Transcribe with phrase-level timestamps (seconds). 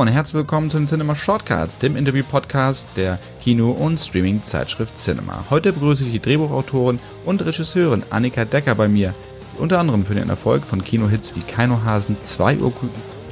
[0.00, 5.44] Und herzlich willkommen zu den Cinema Shortcuts, dem Interview-Podcast der Kino- und Streaming-Zeitschrift Cinema.
[5.50, 9.12] Heute begrüße ich die Drehbuchautorin und Regisseurin Annika Decker bei mir,
[9.52, 12.72] die unter anderem für den Erfolg von Kinohits wie Keinohasen, Zwei Uhr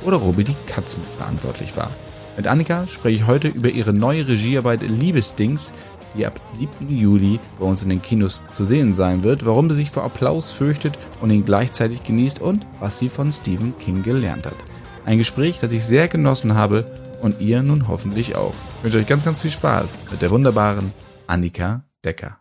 [0.05, 1.91] oder Robi die Katzen verantwortlich war.
[2.37, 5.73] Mit Annika spreche ich heute über ihre neue Regiearbeit Liebesdings,
[6.15, 6.95] die ab 7.
[6.95, 10.51] Juli bei uns in den Kinos zu sehen sein wird, warum sie sich vor Applaus
[10.51, 14.68] fürchtet und ihn gleichzeitig genießt und was sie von Stephen King gelernt hat.
[15.09, 16.85] Ein Gespräch, das ich sehr genossen habe
[17.23, 18.53] und ihr nun hoffentlich auch.
[18.77, 20.93] Ich wünsche euch ganz, ganz viel Spaß mit der wunderbaren
[21.27, 22.37] Annika Decker.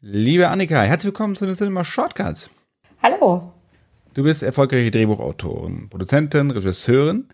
[0.00, 2.48] Liebe Annika, herzlich willkommen zu den Cinema Shortcuts.
[3.02, 3.52] Hallo.
[4.14, 7.26] Du bist erfolgreiche Drehbuchautorin, Produzentin, Regisseurin.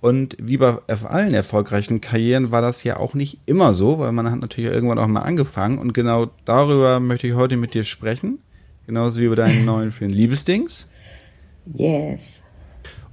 [0.00, 4.30] Und wie bei allen erfolgreichen Karrieren war das ja auch nicht immer so, weil man
[4.30, 5.78] hat natürlich irgendwann auch mal angefangen.
[5.78, 8.38] Und genau darüber möchte ich heute mit dir sprechen.
[8.86, 10.88] Genauso wie über deinen neuen Film Liebesdings.
[11.74, 12.38] Yes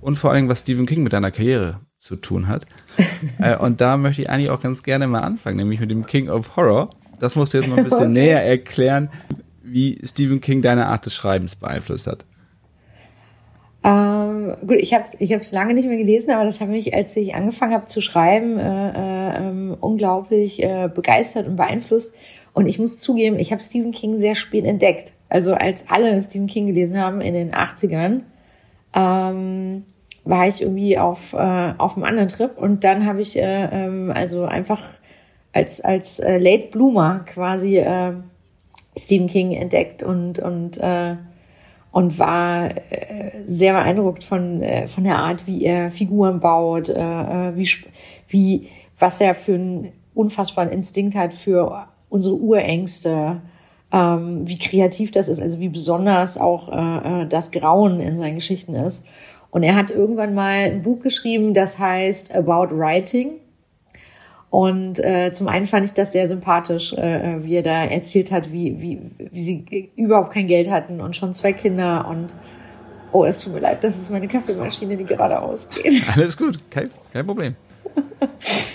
[0.03, 2.65] und vor allem, was Stephen King mit deiner Karriere zu tun hat.
[3.39, 6.29] äh, und da möchte ich eigentlich auch ganz gerne mal anfangen, nämlich mit dem King
[6.29, 6.89] of Horror.
[7.19, 8.19] Das musst du jetzt mal ein bisschen okay.
[8.19, 9.09] näher erklären,
[9.63, 12.25] wie Stephen King deine Art des Schreibens beeinflusst hat.
[13.85, 16.93] Ähm, gut, ich habe es ich hab's lange nicht mehr gelesen, aber das hat mich,
[16.93, 22.13] als ich angefangen habe zu schreiben, äh, äh, ähm, unglaublich äh, begeistert und beeinflusst.
[22.53, 25.13] Und ich muss zugeben, ich habe Stephen King sehr spät entdeckt.
[25.27, 28.21] Also als alle Stephen King gelesen haben in den 80ern,
[28.95, 29.83] ähm,
[30.25, 34.11] war ich irgendwie auf, äh, auf einem anderen Trip und dann habe ich äh, ähm,
[34.13, 34.81] also einfach
[35.51, 38.13] als, als äh, Late Bloomer quasi äh,
[38.97, 41.15] Stephen King entdeckt und, und, äh,
[41.91, 46.93] und war äh, sehr beeindruckt von, äh, von der Art, wie er Figuren baut, äh,
[46.93, 47.69] äh wie,
[48.27, 53.41] wie, was er für einen unfassbaren Instinkt hat für unsere Urängste,
[53.91, 58.35] ähm, wie kreativ das ist, also wie besonders auch äh, äh das Grauen in seinen
[58.35, 59.05] Geschichten ist.
[59.53, 63.33] Und er hat irgendwann mal ein Buch geschrieben, das heißt About Writing.
[64.49, 68.51] Und äh, zum einen fand ich das sehr sympathisch, äh, wie er da erzählt hat,
[68.51, 68.99] wie, wie,
[69.31, 72.35] wie sie überhaupt kein Geld hatten und schon zwei Kinder und
[73.11, 76.01] oh, es tut mir leid, das ist meine Kaffeemaschine, die gerade ausgeht.
[76.15, 77.55] Alles gut, kein, kein Problem.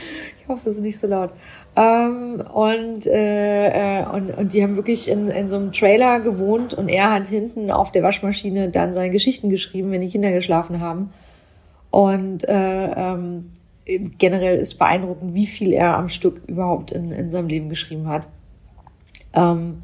[0.49, 1.31] ich hoffe, es ist nicht so laut.
[1.77, 6.73] Ähm, und, äh, äh, und, und die haben wirklich in, in so einem Trailer gewohnt
[6.73, 10.81] und er hat hinten auf der Waschmaschine dann seine Geschichten geschrieben, wenn die Kinder geschlafen
[10.81, 11.13] haben.
[11.91, 13.51] Und äh, ähm,
[14.19, 18.23] generell ist beeindruckend, wie viel er am Stück überhaupt in, in seinem Leben geschrieben hat.
[19.35, 19.83] Ähm,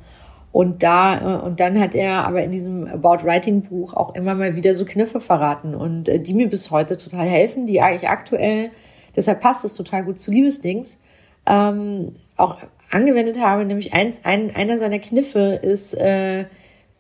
[0.51, 4.35] und da, äh, und dann hat er aber in diesem About Writing Buch auch immer
[4.35, 8.09] mal wieder so Kniffe verraten und äh, die mir bis heute total helfen, die eigentlich
[8.09, 8.71] aktuell,
[9.17, 10.99] deshalb passt es total gut zu Liebesdings,
[11.47, 12.59] ähm, auch
[12.91, 13.65] angewendet habe.
[13.65, 16.47] Nämlich eins, ein, einer seiner Kniffe ist, äh,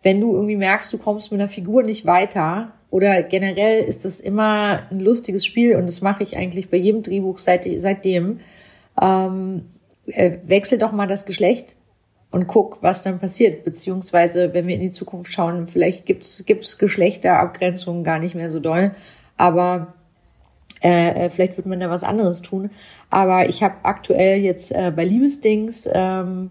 [0.02, 4.20] wenn du irgendwie merkst, du kommst mit einer Figur nicht weiter oder generell ist das
[4.20, 8.40] immer ein lustiges Spiel und das mache ich eigentlich bei jedem Drehbuch seit, seitdem.
[9.00, 9.64] Ähm,
[10.06, 11.76] äh, wechsel doch mal das Geschlecht
[12.30, 13.64] und guck, was dann passiert.
[13.64, 18.60] Beziehungsweise, wenn wir in die Zukunft schauen, vielleicht gibt's gibt's Geschlechterabgrenzungen gar nicht mehr so
[18.60, 18.94] doll.
[19.36, 19.94] Aber
[20.84, 22.70] äh, äh, vielleicht wird man da was anderes tun.
[23.10, 26.50] Aber ich habe aktuell jetzt äh, bei Liebesdings ähm,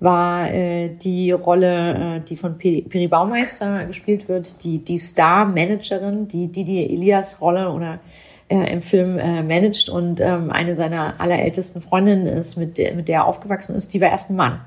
[0.00, 6.48] war äh, die Rolle, äh, die von Peri, Baumeister gespielt wird, die, die Star-Managerin, die,
[6.48, 8.00] die Elias-Rolle oder
[8.48, 13.08] äh, im Film äh, managt und ähm, eine seiner allerältesten Freundinnen ist, mit der, mit
[13.08, 14.60] der er aufgewachsen ist, die war erst ein Mann.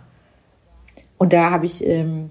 [1.17, 2.29] Und da habe ich ähm,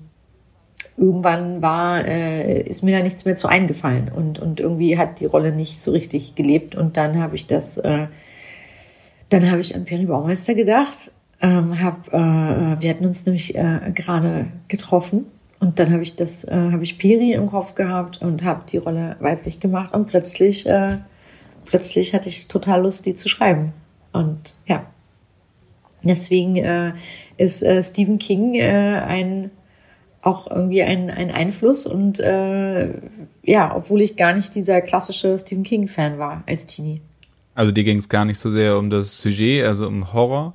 [1.01, 4.11] irgendwann war, äh, ist mir da nichts mehr zu eingefallen.
[4.15, 6.75] Und, und irgendwie hat die Rolle nicht so richtig gelebt.
[6.75, 8.07] Und dann habe ich das, äh,
[9.31, 11.11] dann habe ich an Peri Baumeister gedacht,
[11.41, 15.25] ähm, hab, äh, wir hatten uns nämlich äh, gerade getroffen.
[15.59, 18.77] Und dann habe ich das, äh, habe ich Peri im Kopf gehabt und habe die
[18.77, 19.95] Rolle weiblich gemacht.
[19.95, 20.99] Und plötzlich, äh,
[21.65, 23.73] plötzlich hatte ich total Lust, die zu schreiben.
[24.13, 24.85] Und ja,
[26.03, 26.93] deswegen äh,
[27.39, 29.51] ist äh, Stephen King äh, ein
[30.23, 32.89] auch irgendwie ein, ein Einfluss und äh,
[33.43, 37.01] ja, obwohl ich gar nicht dieser klassische Stephen King-Fan war als Teenie.
[37.55, 40.55] Also dir ging es gar nicht so sehr um das Sujet, also um Horror?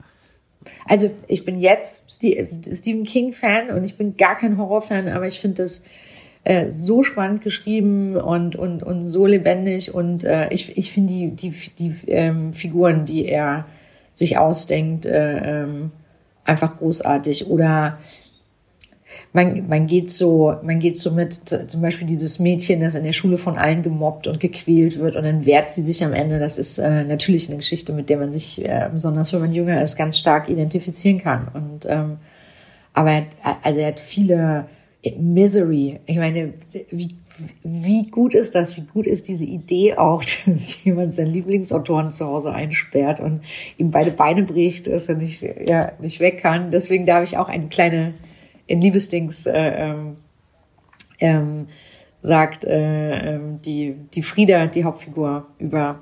[0.87, 5.63] Also ich bin jetzt Stephen King-Fan und ich bin gar kein Horror-Fan, aber ich finde
[5.63, 5.83] das
[6.43, 11.29] äh, so spannend geschrieben und, und, und so lebendig und äh, ich, ich finde die,
[11.31, 13.65] die, die ähm, Figuren, die er
[14.13, 15.91] sich ausdenkt, äh, ähm,
[16.45, 17.47] einfach großartig.
[17.47, 17.99] Oder
[19.35, 21.33] man, man geht so, man geht so mit,
[21.67, 25.25] zum Beispiel dieses Mädchen, das in der Schule von allen gemobbt und gequält wird und
[25.25, 26.39] dann wehrt sie sich am Ende.
[26.39, 29.81] Das ist äh, natürlich eine Geschichte, mit der man sich, äh, besonders wenn man jünger
[29.81, 31.49] ist, ganz stark identifizieren kann.
[31.53, 32.17] Und ähm,
[32.93, 34.67] aber er hat, also er hat viele
[35.19, 35.99] Misery.
[36.05, 36.53] Ich meine,
[36.91, 37.09] wie,
[37.61, 38.77] wie gut ist das?
[38.77, 43.41] Wie gut ist diese Idee auch, dass jemand seinen Lieblingsautoren zu Hause einsperrt und
[43.77, 46.71] ihm beide Beine bricht, dass er nicht, ja, nicht weg kann.
[46.71, 48.13] Deswegen darf ich auch eine kleine
[48.67, 50.17] in Liebesdings äh, ähm,
[51.19, 51.67] ähm,
[52.21, 55.99] sagt äh, ähm, die die Frieda, die Hauptfigur über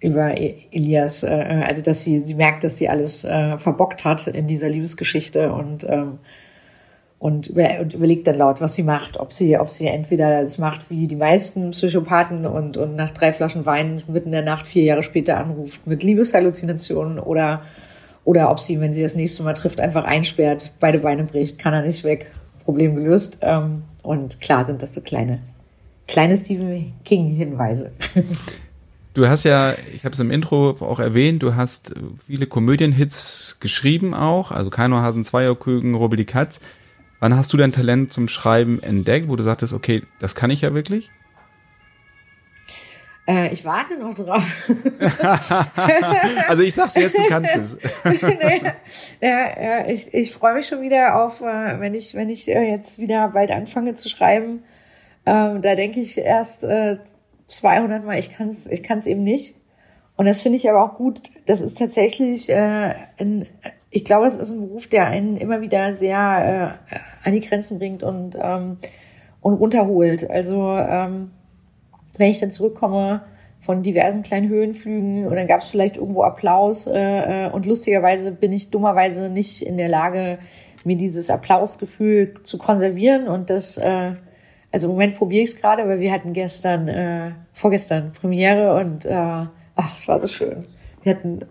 [0.00, 4.26] über e-, Elias, äh, also dass sie sie merkt, dass sie alles äh, verbockt hat
[4.26, 6.18] in dieser Liebesgeschichte und ähm,
[7.18, 10.58] und, über, und überlegt dann laut, was sie macht, ob sie ob sie entweder das
[10.58, 14.66] macht wie die meisten Psychopathen und und nach drei Flaschen Wein mitten in der Nacht
[14.66, 17.62] vier Jahre später anruft mit Liebeshalluzinationen oder
[18.24, 21.72] oder ob sie, wenn sie das nächste Mal trifft, einfach einsperrt, beide Beine bricht, kann
[21.72, 22.30] er nicht weg,
[22.64, 23.38] Problem gelöst.
[23.42, 25.40] Ähm, und klar sind das so kleine,
[26.06, 27.92] kleine Stephen King-Hinweise.
[29.14, 31.92] Du hast ja, ich habe es im Intro auch erwähnt, du hast
[32.26, 36.60] viele Komödienhits geschrieben auch, also Keino Hasen, Zweierküken, Robby die Katz.
[37.20, 40.62] Wann hast du dein Talent zum Schreiben entdeckt, wo du sagtest, okay, das kann ich
[40.62, 41.10] ja wirklich?
[43.32, 44.44] Äh, ich warte noch drauf.
[46.48, 47.76] also ich sag's jetzt, du kannst es.
[48.22, 48.60] nee,
[49.20, 52.98] ja, ich, ich freue mich schon wieder auf, äh, wenn ich, wenn ich äh, jetzt
[52.98, 54.64] wieder bald anfange zu schreiben.
[55.24, 56.98] Ähm, da denke ich erst äh,
[57.46, 59.56] 200 Mal, ich kann's, ich kann's eben nicht.
[60.16, 61.22] Und das finde ich aber auch gut.
[61.46, 63.46] Das ist tatsächlich äh, ein,
[63.90, 67.78] ich glaube, es ist ein Beruf, der einen immer wieder sehr äh, an die Grenzen
[67.78, 68.78] bringt und ähm,
[69.40, 70.30] und runterholt.
[70.30, 71.30] Also ähm,
[72.16, 73.22] wenn ich dann zurückkomme
[73.60, 78.32] von diversen kleinen Höhenflügen und dann gab es vielleicht irgendwo Applaus äh, äh, und lustigerweise
[78.32, 80.38] bin ich dummerweise nicht in der Lage,
[80.84, 84.12] mir dieses Applausgefühl zu konservieren und das, äh,
[84.72, 89.06] also im Moment probiere ich es gerade, weil wir hatten gestern, äh, vorgestern Premiere und
[89.06, 90.64] äh, ach, es war so schön.
[91.04, 91.44] Wir hatten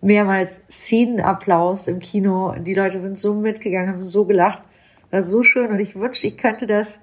[0.00, 2.54] mehrmals Szenenapplaus im Kino.
[2.60, 4.62] Die Leute sind so mitgegangen, haben so gelacht.
[5.10, 7.00] War so schön und ich wünschte, ich könnte das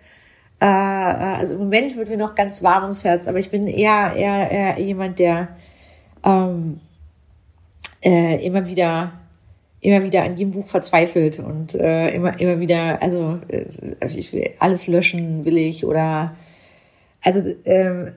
[0.64, 3.68] äh, äh, also im Moment wird mir noch ganz warm ums Herz, aber ich bin
[3.68, 5.50] eher, eher, eher jemand, der
[6.24, 6.80] ähm,
[8.02, 9.12] äh, immer wieder
[9.82, 13.66] immer wieder an jedem Buch verzweifelt und äh, immer immer wieder also äh,
[14.08, 16.34] ich will alles löschen will ich oder
[17.22, 18.14] also ähm,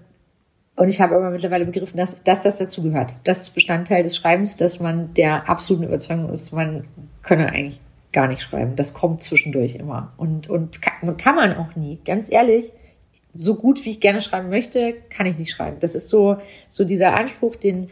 [0.76, 3.14] und ich habe aber mittlerweile begriffen, dass, dass das dazu gehört.
[3.24, 6.86] Das ist Bestandteil des Schreibens, dass man der absoluten Überzeugung ist, man
[7.22, 7.80] könne eigentlich
[8.16, 8.76] gar nicht schreiben.
[8.76, 10.14] Das kommt zwischendurch immer.
[10.16, 11.98] Und, und kann, kann man auch nie.
[12.06, 12.72] Ganz ehrlich,
[13.34, 15.76] so gut wie ich gerne schreiben möchte, kann ich nicht schreiben.
[15.80, 16.38] Das ist so,
[16.70, 17.90] so dieser Anspruch, den,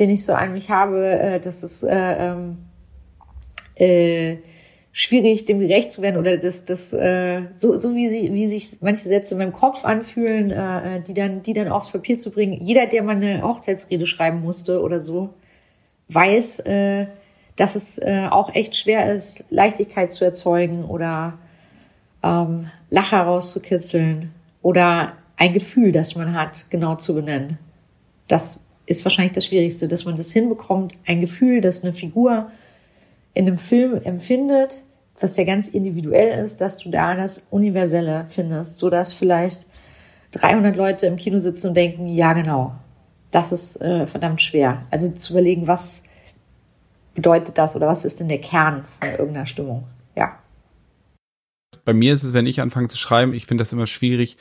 [0.00, 2.58] den ich so an mich habe, äh, dass es äh, ähm,
[3.76, 4.38] äh,
[4.90, 8.78] schwierig, dem gerecht zu werden oder das, das äh, so, so wie, sich, wie sich
[8.80, 12.32] manche Sätze in meinem Kopf anfühlen, äh, äh, die dann, die dann aufs Papier zu
[12.32, 12.60] bringen.
[12.60, 15.30] Jeder, der mal eine Hochzeitsrede schreiben musste oder so,
[16.08, 17.06] weiß, äh,
[17.60, 21.34] dass es äh, auch echt schwer ist, Leichtigkeit zu erzeugen oder
[22.22, 27.58] ähm, Lacher rauszukitzeln oder ein Gefühl, das man hat, genau zu benennen.
[28.28, 32.50] Das ist wahrscheinlich das Schwierigste, dass man das hinbekommt, ein Gefühl, das eine Figur
[33.34, 34.84] in einem Film empfindet,
[35.20, 39.66] was ja ganz individuell ist, dass du da das Universelle findest, so dass vielleicht
[40.32, 42.72] 300 Leute im Kino sitzen und denken, ja genau,
[43.30, 44.86] das ist äh, verdammt schwer.
[44.90, 46.04] Also zu überlegen, was
[47.14, 49.84] bedeutet das oder was ist denn der Kern von irgendeiner Stimmung?
[50.16, 50.38] Ja.
[51.84, 54.36] Bei mir ist es, wenn ich anfange zu schreiben, ich finde das immer schwierig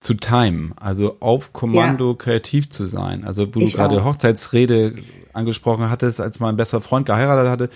[0.00, 2.16] zu timen, also auf Kommando ja.
[2.16, 3.24] kreativ zu sein.
[3.24, 4.94] Also wo ich du gerade Hochzeitsrede
[5.32, 7.70] angesprochen hattest, als mein bester Freund geheiratet hatte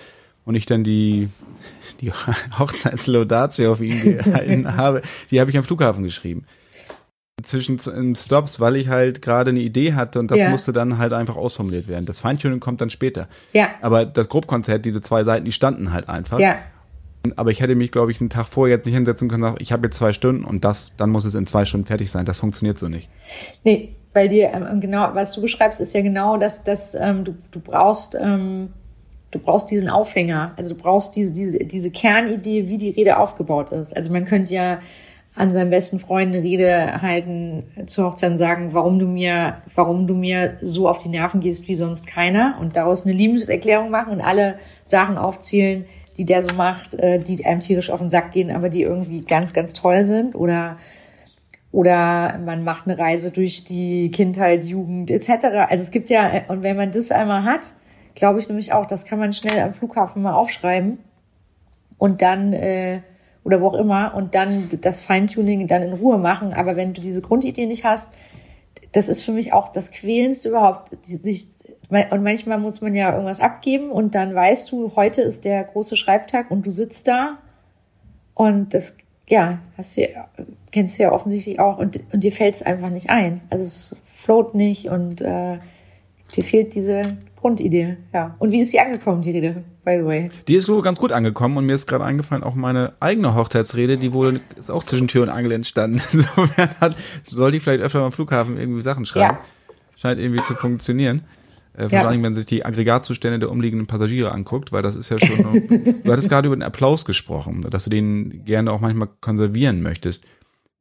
[0.45, 1.29] und ich dann die
[2.01, 2.11] die
[2.59, 6.45] Hochzeitslaudatio auf ihn gehalten habe, die habe ich am Flughafen geschrieben
[7.43, 10.49] zwischen Stops, weil ich halt gerade eine Idee hatte und das ja.
[10.49, 12.05] musste dann halt einfach ausformuliert werden.
[12.05, 13.27] Das Feintuning kommt dann später.
[13.53, 13.69] Ja.
[13.81, 16.39] Aber das Grobkonzert, diese zwei Seiten, die standen halt einfach.
[16.39, 16.55] Ja.
[17.37, 19.87] Aber ich hätte mich, glaube ich, einen Tag vorher jetzt nicht hinsetzen können, ich habe
[19.87, 22.25] jetzt zwei Stunden und das, dann muss es in zwei Stunden fertig sein.
[22.25, 23.07] Das funktioniert so nicht.
[23.63, 27.35] Nee, weil dir ähm, genau, was du beschreibst, ist ja genau das, dass ähm, du,
[27.51, 28.73] du brauchst, ähm,
[29.31, 30.51] du brauchst diesen Aufhänger.
[30.57, 33.95] Also du brauchst diese, diese, diese Kernidee, wie die Rede aufgebaut ist.
[33.95, 34.79] Also man könnte ja
[35.35, 40.13] an seinem besten Freund eine Rede halten, zur Hochzeit sagen, warum du mir, warum du
[40.13, 44.21] mir so auf die Nerven gehst wie sonst keiner und daraus eine Liebeserklärung machen und
[44.21, 45.85] alle Sachen aufzählen,
[46.17, 49.21] die der so macht, äh, die einem tierisch auf den Sack gehen, aber die irgendwie
[49.21, 50.77] ganz, ganz toll sind oder
[51.71, 55.45] oder man macht eine Reise durch die Kindheit, Jugend etc.
[55.69, 57.73] Also es gibt ja, und wenn man das einmal hat,
[58.13, 60.99] glaube ich nämlich auch, das kann man schnell am Flughafen mal aufschreiben
[61.97, 63.01] und dann äh,
[63.43, 66.53] oder wo auch immer und dann das Feintuning dann in Ruhe machen.
[66.53, 68.13] Aber wenn du diese Grundidee nicht hast,
[68.93, 70.91] das ist für mich auch das Quälendste überhaupt.
[71.05, 71.47] Sich,
[71.89, 75.97] und manchmal muss man ja irgendwas abgeben und dann weißt du, heute ist der große
[75.97, 77.39] Schreibtag und du sitzt da
[78.33, 78.95] und das,
[79.27, 80.07] ja, hast du,
[80.71, 83.41] kennst du ja offensichtlich auch und, und dir fällt es einfach nicht ein.
[83.49, 85.57] Also es float nicht und äh,
[86.35, 88.35] dir fehlt diese Grundidee, ja.
[88.39, 90.31] Und wie ist die angekommen, die Rede, by the way?
[90.47, 93.97] Die ist wohl ganz gut angekommen und mir ist gerade eingefallen, auch meine eigene Hochzeitsrede,
[93.97, 96.01] die wohl ist auch zwischen Tür und Angel entstanden.
[96.13, 96.95] Insofern hat,
[97.27, 99.35] soll die vielleicht öfter am Flughafen irgendwie Sachen schreiben.
[99.35, 99.41] Ja.
[99.97, 101.23] Scheint irgendwie zu funktionieren.
[101.73, 105.19] Äh, vor allem, wenn sich die Aggregatzustände der umliegenden Passagiere anguckt, weil das ist ja
[105.19, 105.99] schon.
[106.01, 110.23] du hattest gerade über den Applaus gesprochen, dass du den gerne auch manchmal konservieren möchtest.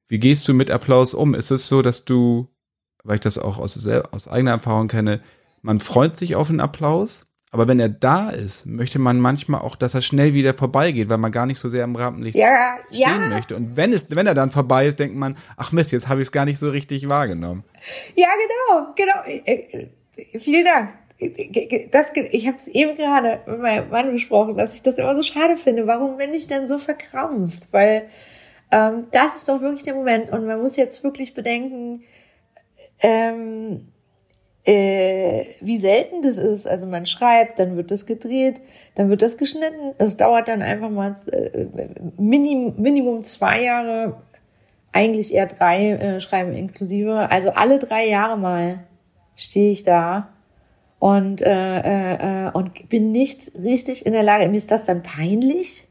[0.06, 1.34] Wie gehst du mit Applaus um?
[1.34, 2.46] Ist es so, dass du,
[3.02, 5.20] weil ich das auch aus, aus eigener Erfahrung kenne,
[5.62, 9.76] man freut sich auf einen Applaus, aber wenn er da ist, möchte man manchmal auch,
[9.76, 13.00] dass er schnell wieder vorbeigeht, weil man gar nicht so sehr im Rampenlicht ja, stehen
[13.00, 13.28] ja.
[13.28, 13.54] möchte.
[13.54, 16.28] Und wenn es, wenn er dann vorbei ist, denkt man, ach Mist, jetzt habe ich
[16.28, 17.62] es gar nicht so richtig wahrgenommen.
[18.14, 18.28] Ja,
[18.66, 19.42] genau, genau.
[19.44, 20.94] Äh, äh, vielen Dank.
[21.90, 25.22] Das, ich habe es eben gerade mit meinem Mann besprochen, dass ich das immer so
[25.22, 25.86] schade finde.
[25.86, 27.68] Warum bin ich denn so verkrampft?
[27.70, 28.08] Weil
[28.70, 30.32] ähm, das ist doch wirklich der Moment.
[30.32, 32.02] Und man muss jetzt wirklich bedenken,
[33.00, 33.91] ähm,
[34.64, 36.66] äh, wie selten das ist.
[36.66, 38.60] Also man schreibt, dann wird das gedreht,
[38.94, 39.94] dann wird das geschnitten.
[39.98, 41.66] Das dauert dann einfach mal äh,
[42.16, 44.22] Minim, Minimum zwei Jahre,
[44.92, 47.30] eigentlich eher drei äh, Schreiben inklusive.
[47.30, 48.80] Also alle drei Jahre mal
[49.34, 50.28] stehe ich da
[50.98, 54.48] und, äh, äh, und bin nicht richtig in der Lage.
[54.48, 55.88] Mir ist das dann peinlich.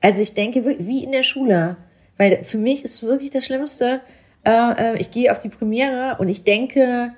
[0.00, 1.76] Also ich denke wie in der Schule.
[2.16, 4.00] Weil für mich ist wirklich das Schlimmste,
[4.44, 4.50] äh,
[4.94, 7.12] äh, ich gehe auf die Premiere und ich denke,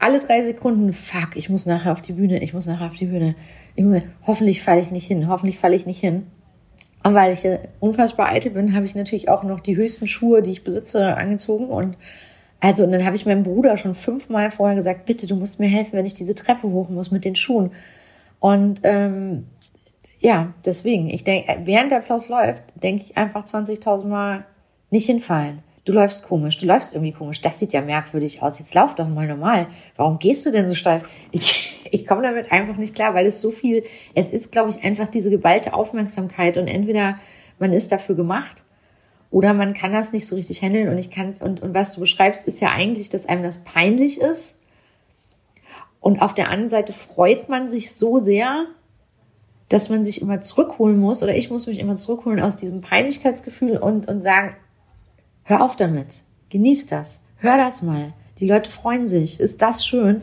[0.00, 3.06] alle drei Sekunden, fuck, ich muss nachher auf die Bühne, ich muss nachher auf die
[3.06, 3.36] Bühne.
[3.78, 6.26] Muss, hoffentlich falle ich nicht hin, hoffentlich falle ich nicht hin.
[7.02, 7.44] Und weil ich
[7.78, 11.66] unfassbar eitel bin, habe ich natürlich auch noch die höchsten Schuhe, die ich besitze, angezogen.
[11.66, 11.96] Und
[12.60, 15.68] also, und dann habe ich meinem Bruder schon fünfmal vorher gesagt, bitte, du musst mir
[15.68, 17.70] helfen, wenn ich diese Treppe hoch muss mit den Schuhen.
[18.38, 19.46] Und ähm,
[20.18, 24.44] ja, deswegen, ich denke, während der Applaus läuft, denke ich einfach 20.000 Mal
[24.90, 28.74] nicht hinfallen du läufst komisch, du läufst irgendwie komisch, das sieht ja merkwürdig aus, jetzt
[28.74, 29.66] lauf doch mal normal.
[29.96, 31.04] Warum gehst du denn so steif?
[31.30, 33.84] Ich, ich komme damit einfach nicht klar, weil es so viel,
[34.14, 37.18] es ist, glaube ich, einfach diese geballte Aufmerksamkeit und entweder
[37.58, 38.64] man ist dafür gemacht
[39.30, 42.00] oder man kann das nicht so richtig handeln und ich kann, und, und was du
[42.00, 44.56] beschreibst, ist ja eigentlich, dass einem das peinlich ist.
[46.00, 48.66] Und auf der anderen Seite freut man sich so sehr,
[49.68, 53.76] dass man sich immer zurückholen muss oder ich muss mich immer zurückholen aus diesem Peinlichkeitsgefühl
[53.76, 54.56] und, und sagen,
[55.50, 56.22] Hör auf damit.
[56.50, 57.22] Genieß das.
[57.38, 58.12] Hör das mal.
[58.38, 59.40] Die Leute freuen sich.
[59.40, 60.20] Ist das schön?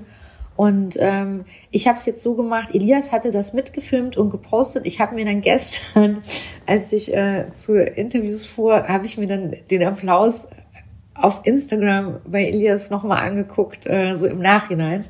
[0.55, 4.85] Und ähm, ich habe es jetzt so gemacht, Elias hatte das mitgefilmt und gepostet.
[4.85, 6.23] Ich habe mir dann gestern,
[6.65, 10.47] als ich äh, zu Interviews fuhr, habe ich mir dann den Applaus
[11.13, 15.03] auf Instagram bei Elias nochmal angeguckt, äh, so im Nachhinein.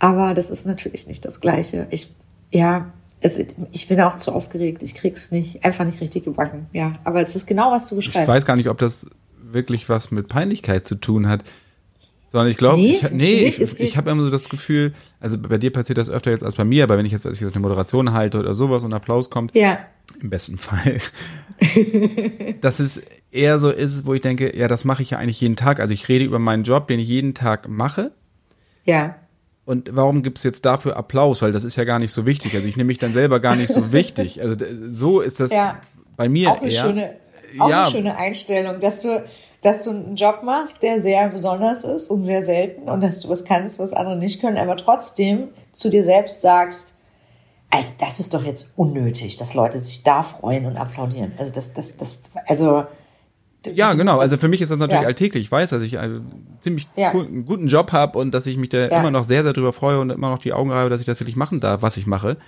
[0.00, 1.86] Aber das ist natürlich nicht das Gleiche.
[1.90, 2.12] Ich,
[2.50, 3.38] ja, es,
[3.70, 4.82] ich bin auch zu aufgeregt.
[4.82, 6.66] Ich krieg's nicht, einfach nicht richtig gebacken.
[6.72, 8.22] Ja, aber es ist genau, was du beschreibst.
[8.22, 9.06] Ich weiß gar nicht, ob das
[9.52, 11.44] wirklich was mit Peinlichkeit zu tun hat.
[12.24, 15.58] Sondern ich glaube, nee, ich, nee, ich, ich habe immer so das Gefühl, also bei
[15.58, 17.56] dir passiert das öfter jetzt als bei mir, aber wenn ich jetzt, weiß ich, jetzt
[17.56, 19.80] eine Moderation halte oder sowas und Applaus kommt, ja.
[20.22, 20.98] im besten Fall,
[22.60, 23.02] dass es
[23.32, 25.80] eher so ist, wo ich denke, ja, das mache ich ja eigentlich jeden Tag.
[25.80, 28.12] Also ich rede über meinen Job, den ich jeden Tag mache.
[28.84, 29.16] Ja.
[29.64, 31.42] Und warum gibt's jetzt dafür Applaus?
[31.42, 32.54] Weil das ist ja gar nicht so wichtig.
[32.54, 34.40] Also ich nehme mich dann selber gar nicht so wichtig.
[34.40, 35.80] Also so ist das ja.
[36.16, 36.82] bei mir auch eine eher.
[36.82, 37.16] Schöne,
[37.58, 37.82] auch ja.
[37.82, 39.24] eine schöne Einstellung, dass du,
[39.62, 43.28] dass du einen Job machst, der sehr besonders ist und sehr selten und dass du
[43.28, 46.94] was kannst, was andere nicht können, aber trotzdem zu dir selbst sagst,
[47.70, 51.32] also das ist doch jetzt unnötig, dass Leute sich da freuen und applaudieren.
[51.38, 52.84] Also das, das, das, also
[53.74, 54.18] ja, genau.
[54.18, 55.06] Also für mich ist das natürlich ja.
[55.06, 55.44] alltäglich.
[55.44, 57.10] Ich weiß, dass ich einen ziemlich ja.
[57.10, 59.00] einen guten Job habe und dass ich mich da ja.
[59.00, 61.20] immer noch sehr, sehr drüber freue und immer noch die Augen reibe, dass ich das
[61.20, 62.38] wirklich machen darf, was ich mache.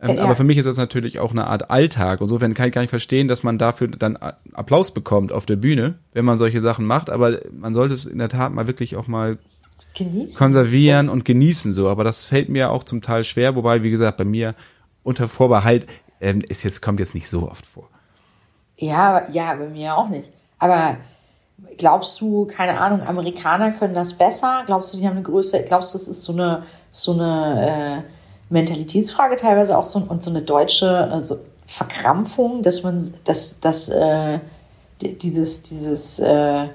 [0.00, 2.20] Ähm, aber für mich ist das natürlich auch eine Art Alltag.
[2.20, 4.16] Und Insofern kann ich gar nicht verstehen, dass man dafür dann
[4.52, 7.08] Applaus bekommt auf der Bühne, wenn man solche Sachen macht.
[7.08, 9.38] Aber man sollte es in der Tat mal wirklich auch mal
[9.96, 10.36] genießen.
[10.36, 11.88] konservieren und genießen so.
[11.88, 13.56] Aber das fällt mir auch zum Teil schwer.
[13.56, 14.54] Wobei, wie gesagt, bei mir
[15.02, 15.86] unter Vorbehalt
[16.20, 17.88] ähm, ist jetzt kommt jetzt nicht so oft vor.
[18.76, 20.30] Ja, ja, bei mir auch nicht.
[20.58, 20.98] Aber
[21.78, 24.64] glaubst du, keine Ahnung, Amerikaner können das besser?
[24.66, 28.15] Glaubst du, die haben eine größere, glaubst du, das ist so eine, so eine äh,
[28.48, 31.36] Mentalitätsfrage teilweise auch so und so eine deutsche also
[31.66, 34.38] Verkrampfung, dass man, dass, dass äh,
[35.00, 36.68] dieses, dieses äh,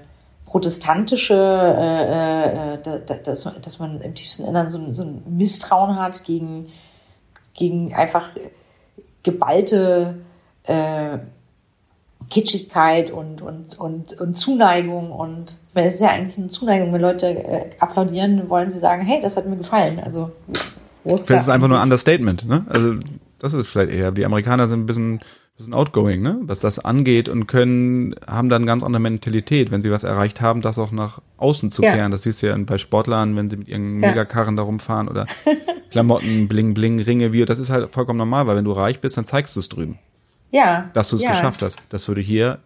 [0.46, 6.68] protestantische, äh, äh, dass, dass man im tiefsten Innern so, so ein Misstrauen hat gegen,
[7.54, 8.30] gegen einfach
[9.24, 10.16] geballte
[10.64, 11.20] äh,
[12.30, 15.12] Kitschigkeit und, und, und, und Zuneigung.
[15.12, 19.22] Und es ist ja eigentlich eine Zuneigung, wenn Leute äh, applaudieren, wollen sie sagen, hey,
[19.22, 20.02] das hat mir gefallen.
[20.04, 20.32] Also,
[21.04, 21.44] ist das?
[21.44, 22.66] ist einfach nur ein Understatement, ne?
[22.70, 22.96] Also,
[23.40, 24.12] das ist vielleicht eher.
[24.12, 25.20] Die Amerikaner sind ein bisschen
[25.58, 26.40] bisschen outgoing, ne?
[26.42, 30.62] Was das angeht und können, haben dann ganz andere Mentalität, wenn sie was erreicht haben,
[30.62, 31.94] das auch nach außen zu Ja.
[31.94, 32.12] kehren.
[32.12, 34.10] Das siehst du ja bei Sportlern, wenn sie mit ihren Ja.
[34.10, 35.26] Megakarren da rumfahren oder
[35.92, 39.18] Klamotten, Bling, Bling, Ringe, wie, das ist halt vollkommen normal, weil wenn du reich bist,
[39.18, 40.00] dann zeigst du es drüben,
[40.52, 40.90] Ja.
[40.94, 41.30] dass du es ja.
[41.32, 41.78] geschafft hast.
[41.90, 42.60] Das würde hier,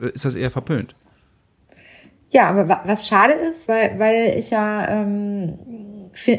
[0.00, 0.94] ist das eher verpönt.
[2.30, 5.56] Ja, aber wa- was schade ist, weil, weil ich ja, ähm,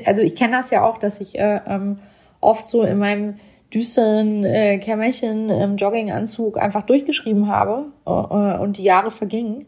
[0.06, 2.00] also ich kenne das ja auch, dass ich äh, ähm,
[2.42, 3.36] oft so in meinem
[3.74, 9.66] düsteren äh, Kämmerchen im Jogginganzug einfach durchgeschrieben habe äh, äh, und die Jahre vergingen.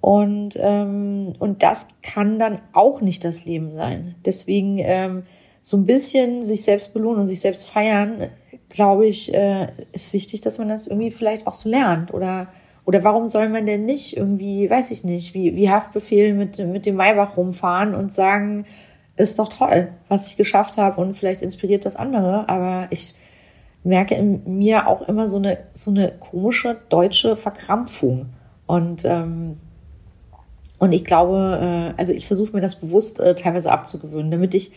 [0.00, 4.16] Und, ähm, und das kann dann auch nicht das Leben sein.
[4.24, 5.22] Deswegen ähm,
[5.60, 8.28] so ein bisschen sich selbst belohnen und sich selbst feiern,
[8.68, 12.12] glaube ich, äh, ist wichtig, dass man das irgendwie vielleicht auch so lernt.
[12.12, 12.48] Oder,
[12.84, 16.84] oder warum soll man denn nicht irgendwie, weiß ich nicht, wie, wie Haftbefehl mit, mit
[16.84, 18.64] dem Maybach rumfahren und sagen,
[19.16, 22.48] ist doch toll, was ich geschafft habe und vielleicht inspiriert das andere.
[22.48, 23.14] Aber ich
[23.84, 28.26] merke in mir auch immer so eine, so eine komische deutsche Verkrampfung.
[28.66, 29.58] Und, ähm,
[30.78, 34.72] und ich glaube, äh, also ich versuche mir das bewusst äh, teilweise abzugewöhnen, damit ich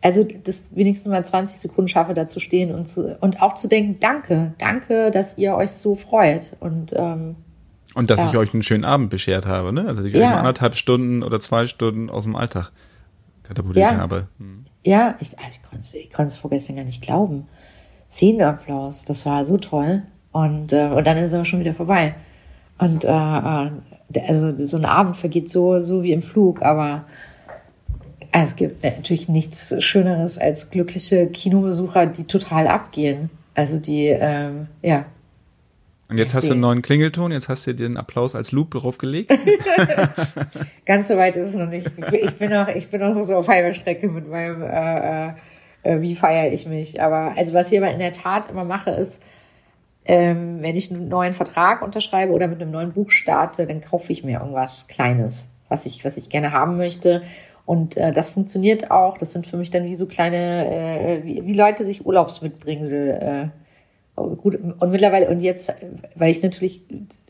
[0.00, 3.68] also das wenigstens mal 20 Sekunden schaffe, da zu stehen und, zu, und auch zu
[3.68, 6.56] denken, danke, danke, dass ihr euch so freut.
[6.60, 7.36] Und ähm,
[7.94, 8.28] Und dass Ja.
[8.28, 9.84] ich euch einen schönen Abend beschert habe, ne?
[9.86, 10.36] Also, ich Ja.
[10.36, 12.70] anderthalb Stunden oder zwei Stunden aus dem Alltag
[13.48, 13.96] katapultiert Ja.
[13.98, 14.28] habe.
[14.38, 14.66] Hm.
[14.84, 17.46] ja, ich, ich konnte es ich konnte es vorgestern gar nicht glauben.
[18.08, 20.02] Szenenapplaus, das war so toll.
[20.32, 22.14] Und, äh, und dann ist es aber schon wieder vorbei.
[22.78, 23.70] Und äh, äh,
[24.26, 27.04] also so ein Abend vergeht so, so wie im Flug, aber
[28.32, 33.30] es gibt natürlich nichts Schöneres als glückliche Kinobesucher, die total abgehen.
[33.54, 35.06] Also die, ähm, ja,
[36.08, 36.52] Und jetzt hast du Deswegen.
[36.52, 39.30] einen neuen Klingelton, jetzt hast du dir den Applaus als Loop draufgelegt.
[40.86, 41.86] Ganz so weit ist es noch nicht.
[42.12, 45.28] Ich bin, noch, ich bin noch so auf halber Strecke mit meinem, äh,
[45.82, 47.02] äh, wie feiere ich mich.
[47.02, 49.22] Aber also was ich aber in der Tat immer mache, ist,
[50.06, 54.10] ähm, wenn ich einen neuen Vertrag unterschreibe oder mit einem neuen Buch starte, dann kaufe
[54.10, 57.20] ich mir irgendwas Kleines, was ich, was ich gerne haben möchte.
[57.66, 59.18] Und äh, das funktioniert auch.
[59.18, 63.48] Das sind für mich dann wie so kleine, äh, wie, wie Leute sich Urlaubsmitbringsel äh,
[64.18, 65.74] gut und mittlerweile und jetzt
[66.14, 66.82] weil ich natürlich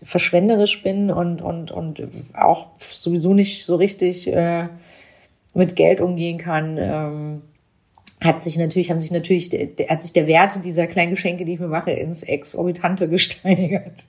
[0.03, 2.03] verschwenderisch bin und und und
[2.35, 4.69] auch sowieso nicht so richtig äh,
[5.55, 7.43] mit Geld umgehen kann ähm,
[8.21, 9.51] hat sich natürlich haben sich natürlich
[9.89, 14.07] hat sich der Wert dieser kleinen Geschenke die ich mir mache ins exorbitante gesteigert.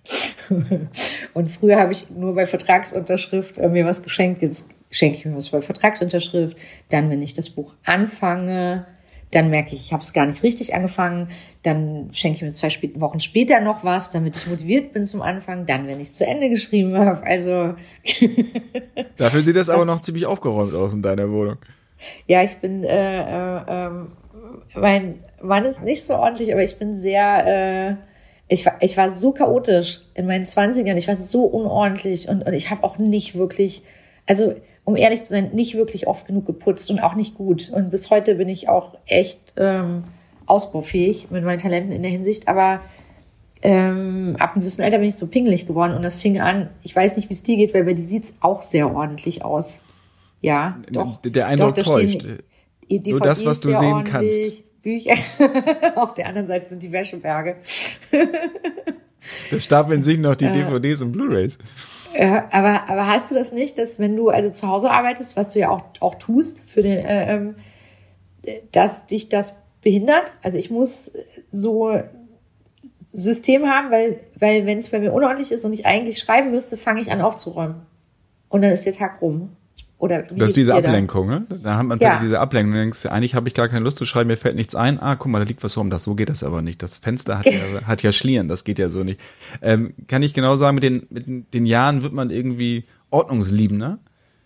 [1.35, 5.35] Und früher habe ich nur bei Vertragsunterschrift äh, mir was geschenkt jetzt schenke ich mir
[5.35, 6.57] was bei Vertragsunterschrift
[6.89, 8.85] dann wenn ich das Buch anfange
[9.31, 11.27] dann merke ich, ich habe es gar nicht richtig angefangen.
[11.63, 15.65] Dann schenke ich mir zwei Wochen später noch was, damit ich motiviert bin zum Anfang.
[15.67, 17.21] Dann, wenn ich es zu Ende geschrieben habe.
[17.25, 17.75] Also
[19.17, 21.57] Dafür sieht das aber Das- noch ziemlich aufgeräumt aus in deiner Wohnung.
[22.27, 24.07] ja, ich bin, äh, äh, ähm,
[24.75, 27.95] mein Mann ist nicht so ordentlich, aber ich bin sehr, äh,
[28.47, 30.97] ich war, ich war so chaotisch in meinen Zwanzigern.
[30.97, 33.83] Ich war so unordentlich und, und ich habe auch nicht wirklich,
[34.27, 34.55] also
[34.89, 37.69] um ehrlich zu sein, nicht wirklich oft genug geputzt und auch nicht gut.
[37.69, 40.03] Und bis heute bin ich auch echt ähm,
[40.47, 42.81] ausbaufähig mit meinen Talenten in der Hinsicht, aber
[43.61, 46.95] ähm, ab einem gewissen Alter bin ich so pingelig geworden und das fing an, ich
[46.95, 49.79] weiß nicht, wie es dir geht, weil bei dir sieht's auch sehr ordentlich aus.
[50.41, 51.21] Ja, doch.
[51.21, 52.25] Der Eindruck doch, täuscht.
[52.89, 55.13] DVDs Nur das, was du sehen ordentlich, Bücher.
[55.97, 57.57] Auf der anderen Seite sind die Wäscheberge.
[59.51, 61.59] Da stapeln sich noch die DVDs und Blu-Rays.
[62.13, 65.53] Äh, aber, aber hast du das nicht, dass wenn du also zu Hause arbeitest, was
[65.53, 67.55] du ja auch, auch tust, für den, äh, ähm,
[68.71, 70.33] dass dich das behindert?
[70.41, 71.11] Also ich muss
[71.51, 71.93] so
[73.11, 76.77] System haben, weil, weil wenn es bei mir unordentlich ist und ich eigentlich schreiben müsste,
[76.77, 77.85] fange ich an aufzuräumen.
[78.49, 79.55] Und dann ist der Tag rum.
[79.99, 80.73] Oder wie Das ist diese?
[80.75, 81.45] Ablenkung, ne?
[81.61, 82.19] Da hat man Ja.
[82.21, 82.71] diese Ablenkung.
[82.71, 84.97] Du denkst, eigentlich habe ich gar keine Lust zu schreiben, mir fällt nichts ein.
[84.99, 85.89] Ah, guck mal, da liegt was rum.
[85.89, 86.81] Das so geht das aber nicht.
[86.81, 89.19] Das Fenster hat ja, hat ja Schlieren, das geht ja so nicht.
[89.61, 93.99] Ähm, kann ich genau sagen, mit den, mit den Jahren wird man irgendwie ordnungsliebender.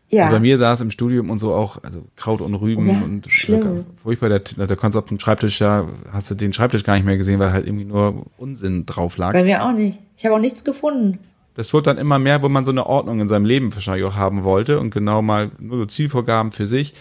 [0.10, 0.24] Ja.
[0.26, 3.26] Also bei mir saß im Studium und so auch, also Kraut und Rüben Ja, und
[3.32, 3.86] schlimm.
[4.04, 7.18] furchtbar, da, da konntest auf dem Schreibtisch, da hast du den Schreibtisch gar nicht mehr
[7.18, 9.34] gesehen, weil halt irgendwie nur Unsinn drauf lag.
[9.34, 10.00] Bei mir auch nicht.
[10.18, 11.18] Ich habe auch nichts gefunden.
[11.56, 14.16] Das wurde dann immer mehr, wo man so eine Ordnung in seinem Leben wahrscheinlich auch
[14.16, 16.94] haben wollte und genau mal nur so Zielvorgaben für sich,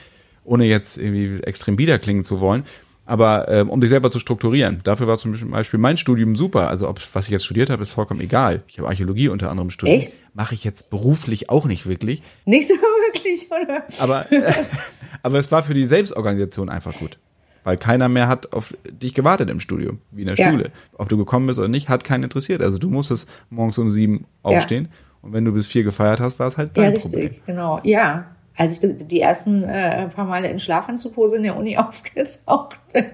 [0.45, 2.65] ohne jetzt irgendwie extrem bieder klingen zu wollen.
[3.05, 4.81] Aber ähm, um dich selber zu strukturieren.
[4.85, 6.69] Dafür war zum Beispiel mein Studium super.
[6.69, 8.63] Also ob was ich jetzt studiert habe, ist vollkommen egal.
[8.69, 10.03] Ich habe Archäologie unter anderem studiert.
[10.03, 10.19] Echt?
[10.35, 12.23] Mache ich jetzt beruflich auch nicht wirklich.
[12.45, 12.75] Nicht so
[13.13, 13.85] wirklich, oder?
[13.99, 14.27] Aber,
[15.23, 17.19] aber es war für die Selbstorganisation einfach gut.
[17.65, 20.51] Weil keiner mehr hat auf dich gewartet im Studium, wie in der Ja.
[20.51, 20.71] Schule.
[20.95, 22.61] Ob du gekommen bist oder nicht, hat keinen interessiert.
[22.63, 24.89] Also du musstest morgens um sieben aufstehen.
[25.23, 27.35] Und wenn du bis vier gefeiert hast, war es halt Ja, dein richtig, Problem.
[27.47, 27.81] genau.
[27.85, 28.27] Ja.
[28.55, 33.05] Als ich die- die ersten äh, paar Male in Schlafanzughose in der Uni aufgetaucht bin,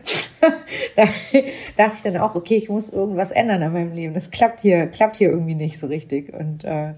[0.96, 1.04] da
[1.76, 4.14] dachte ich dann auch, okay, ich muss irgendwas ändern an meinem Leben.
[4.14, 6.32] Das klappt hier, klappt hier irgendwie nicht so richtig.
[6.32, 6.94] Und äh,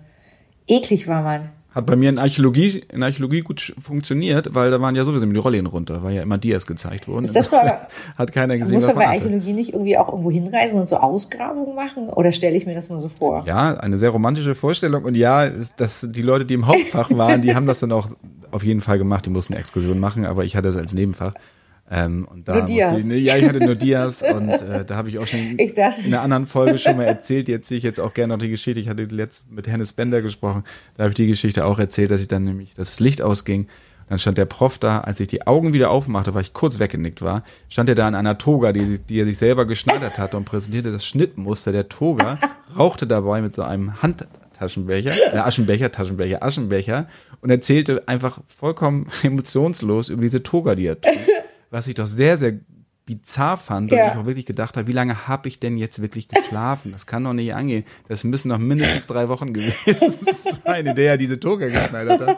[0.67, 1.51] eklig war man.
[1.73, 5.37] Hat bei mir in Archäologie, in Archäologie gut funktioniert, weil da waren ja sowieso die
[5.37, 7.25] Rollen runter, weil ja immer Dias gezeigt wurden.
[7.25, 7.79] Ist das aber,
[8.19, 8.75] hat keiner gesehen.
[8.75, 12.09] Muss man bei Archäologie nicht irgendwie auch irgendwo hinreisen und so Ausgrabungen machen?
[12.09, 13.45] Oder stelle ich mir das nur so vor?
[13.47, 15.05] Ja, eine sehr romantische Vorstellung.
[15.05, 18.09] Und ja, dass die Leute, die im Hauptfach waren, die haben das dann auch
[18.51, 19.27] auf jeden Fall gemacht.
[19.27, 21.35] Die mussten eine Exkursion machen, aber ich hatte das als Nebenfach.
[21.93, 22.65] Ähm, und da.
[22.65, 25.75] Ich, ne, ja, ich hatte nur Dias und äh, da habe ich auch schon ich
[25.75, 27.49] dachte, in einer anderen Folge schon mal erzählt.
[27.49, 28.79] Jetzt sehe ich jetzt auch gerne noch die Geschichte.
[28.79, 30.63] Ich hatte letzt mit Hennes Bender gesprochen.
[30.97, 33.67] Da habe ich die Geschichte auch erzählt, dass ich dann nämlich, dass das Licht ausging.
[34.09, 37.23] Dann stand der Prof da, als ich die Augen wieder aufmachte, weil ich kurz weggenickt
[37.23, 40.45] war, stand er da in einer Toga, die, die er sich selber geschneidert hatte und
[40.45, 42.39] präsentierte das Schnittmuster der Toga,
[42.77, 47.07] rauchte dabei mit so einem Handtaschenbecher, äh, Aschenbecher, Taschenbecher, Aschenbecher
[47.41, 51.15] und erzählte einfach vollkommen emotionslos über diese Toga, die er trug
[51.71, 52.61] was ich doch sehr, sehr
[53.11, 54.05] bizarr fand ja.
[54.05, 56.93] und ich auch wirklich gedacht habe, wie lange habe ich denn jetzt wirklich geschlafen?
[56.93, 57.85] Das kann doch nicht angehen.
[58.09, 59.75] Das müssen doch mindestens drei Wochen gewesen
[60.65, 62.37] sein, in der er diese Toga geschneidert hat.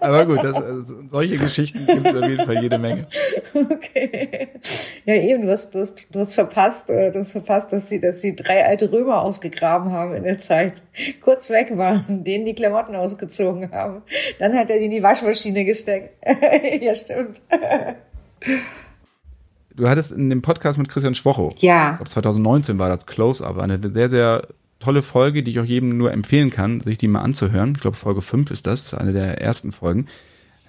[0.00, 3.06] Aber gut, das, also, solche Geschichten gibt es auf jeden Fall jede Menge.
[3.54, 4.48] Okay.
[5.04, 8.00] Ja, eben, du hast, du hast, du hast verpasst, äh, du hast verpasst, dass sie,
[8.00, 10.82] dass sie drei alte Römer ausgegraben haben in der Zeit,
[11.20, 14.02] kurz weg waren, denen die Klamotten ausgezogen haben.
[14.38, 16.14] Dann hat er die in die Waschmaschine gesteckt.
[16.80, 17.42] ja, stimmt.
[19.76, 21.92] Du hattest in dem Podcast mit Christian Schwocho, ja.
[21.92, 24.46] ich glaube 2019 war das Close-Up, eine sehr, sehr
[24.78, 27.72] tolle Folge, die ich auch jedem nur empfehlen kann, sich die mal anzuhören.
[27.74, 30.06] Ich glaube, Folge 5 ist das, das ist eine der ersten Folgen.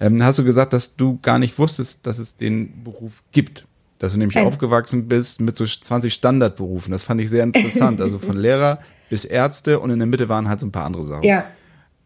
[0.00, 3.66] Ähm, hast du gesagt, dass du gar nicht wusstest, dass es den Beruf gibt.
[3.98, 4.46] Dass du nämlich Nein.
[4.46, 6.92] aufgewachsen bist mit so 20 Standardberufen.
[6.92, 8.00] Das fand ich sehr interessant.
[8.00, 11.04] Also von Lehrer bis Ärzte und in der Mitte waren halt so ein paar andere
[11.04, 11.22] Sachen.
[11.22, 11.46] Ja.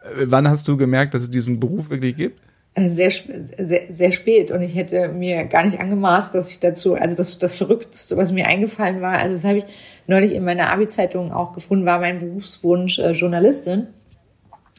[0.03, 2.41] Äh, wann hast du gemerkt, dass es diesen Beruf wirklich gibt?
[2.81, 4.51] Äh, sehr, sehr, sehr spät.
[4.51, 8.33] Und ich hätte mir gar nicht angemaßt, dass ich dazu, also das, das Verrückteste, was
[8.33, 9.65] mir eingefallen war, also das habe ich
[10.07, 13.87] neulich in meiner Abi-Zeitung auch gefunden, war mein Berufswunsch äh, Journalistin.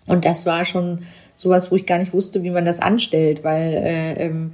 [0.08, 3.74] Und das war schon sowas, wo ich gar nicht wusste, wie man das anstellt, weil
[3.74, 4.54] äh, ähm,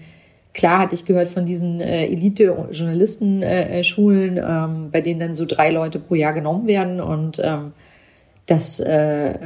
[0.53, 5.71] klar hatte ich gehört von diesen äh, Elite-Journalisten-Schulen, äh, ähm, bei denen dann so drei
[5.71, 7.01] Leute pro Jahr genommen werden.
[7.01, 7.73] Und ähm,
[8.45, 9.39] das äh,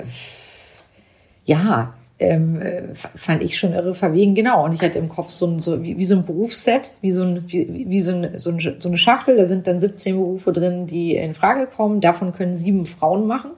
[1.46, 2.62] ja, ähm,
[2.94, 4.36] fand ich schon irre verwegen.
[4.36, 4.64] Genau.
[4.64, 7.24] Und ich hatte im Kopf so ein, so, wie, wie so ein Berufsset, wie so,
[7.24, 9.38] ein, wie, wie so, ein, so, ein, so eine Schachtel.
[9.38, 12.02] Da sind dann 17 Berufe drin, die in Frage kommen.
[12.02, 13.52] Davon können sieben Frauen machen.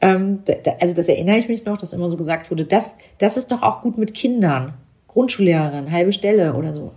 [0.00, 3.36] Ähm, da, also das erinnere ich mich noch, dass immer so gesagt wurde, das, das
[3.36, 4.74] ist doch auch gut mit Kindern.
[5.08, 6.92] Grundschullehrerin, halbe Stelle oder so.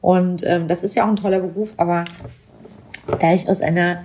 [0.00, 2.04] Und ähm, das ist ja auch ein toller Beruf, aber
[3.18, 4.04] da ich aus einer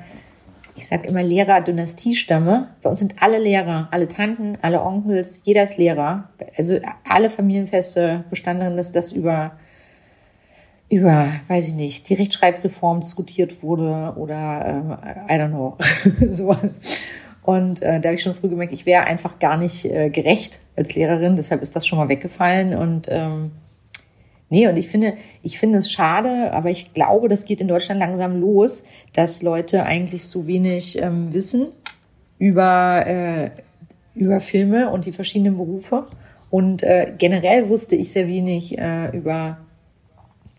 [0.76, 2.70] ich sage immer Lehrer-Dynastie stamme.
[2.82, 6.30] Bei uns sind alle Lehrer, alle Tanten, alle Onkels, jeder ist Lehrer.
[6.58, 9.52] Also alle Familienfeste bestanden darin, dass das über,
[10.90, 14.98] über, weiß ich nicht, die Rechtschreibreform diskutiert wurde oder ähm,
[15.30, 15.78] I don't know.
[16.30, 16.56] so.
[17.44, 20.60] Und äh, da habe ich schon früh gemerkt, ich wäre einfach gar nicht äh, gerecht
[20.76, 22.74] als Lehrerin, deshalb ist das schon mal weggefallen.
[22.74, 23.52] Und ähm,
[24.54, 28.00] Nee, und ich finde, ich finde es schade, aber ich glaube, das geht in Deutschland
[28.00, 31.70] langsam los, dass Leute eigentlich so wenig ähm, wissen
[32.38, 33.50] über, äh,
[34.13, 36.06] über Filme und die verschiedenen Berufe.
[36.52, 39.58] Und äh, generell wusste ich sehr wenig äh, über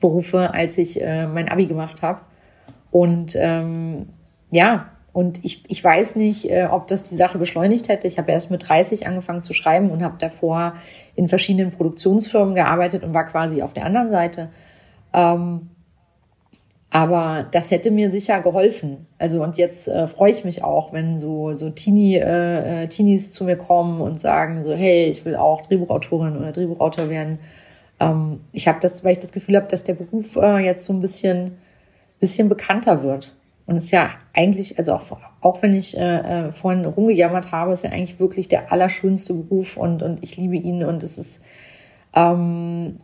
[0.01, 2.19] Berufe, als ich äh, mein Abi gemacht habe.
[2.91, 4.09] Und ähm,
[4.51, 8.09] ja, und ich, ich weiß nicht, äh, ob das die Sache beschleunigt hätte.
[8.09, 10.75] Ich habe erst mit 30 angefangen zu schreiben und habe davor
[11.15, 14.51] in verschiedenen Produktionsfirmen gearbeitet und war quasi auf der anderen Seite.
[15.13, 15.71] Ähm,
[16.91, 19.07] aber das hätte mir sicher geholfen.
[19.17, 23.33] Also und jetzt äh, freue ich mich auch, wenn so so Teenie, äh, äh, Teenies
[23.33, 27.39] zu mir kommen und sagen so, hey, ich will auch Drehbuchautorin oder Drehbuchautor werden.
[28.01, 30.93] Ähm, ich habe das, weil ich das Gefühl habe, dass der Beruf äh, jetzt so
[30.93, 31.53] ein bisschen
[32.19, 33.37] bisschen bekannter wird.
[33.67, 37.73] Und es ist ja eigentlich, also auch, auch wenn ich äh, äh, vorhin rumgejammert habe,
[37.73, 41.43] ist ja eigentlich wirklich der allerschönste Beruf und, und ich liebe ihn und es ist,
[42.15, 42.99] ähm,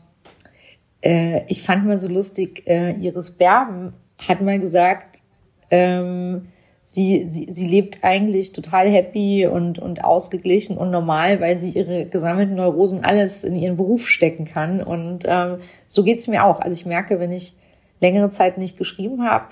[1.03, 3.94] äh, ich fand mal so lustig, äh, Iris Berben
[4.29, 5.23] hat mal gesagt,
[5.70, 6.49] ähm,
[6.83, 12.05] sie, sie, sie lebt eigentlich total happy und, und ausgeglichen und normal, weil sie ihre
[12.07, 14.83] gesammelten Neurosen alles in ihren Beruf stecken kann.
[14.83, 16.61] Und ähm, so geht's mir auch.
[16.61, 17.55] Also ich merke, wenn ich
[18.01, 19.46] längere Zeit nicht geschrieben habe,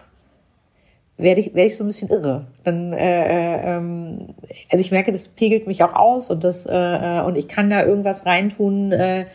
[1.18, 2.46] werde ich, werde ich so ein bisschen irre.
[2.64, 4.28] Dann, äh, äh, ähm,
[4.70, 7.68] also ich merke, das pegelt mich auch aus und das äh, äh, und ich kann
[7.68, 9.26] da irgendwas reintun, äh,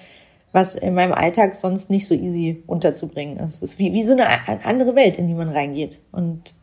[0.54, 3.56] was in meinem Alltag sonst nicht so easy unterzubringen ist.
[3.56, 4.28] Es ist wie, wie so eine
[4.66, 6.00] andere Welt, in die man reingeht.
[6.12, 6.54] Und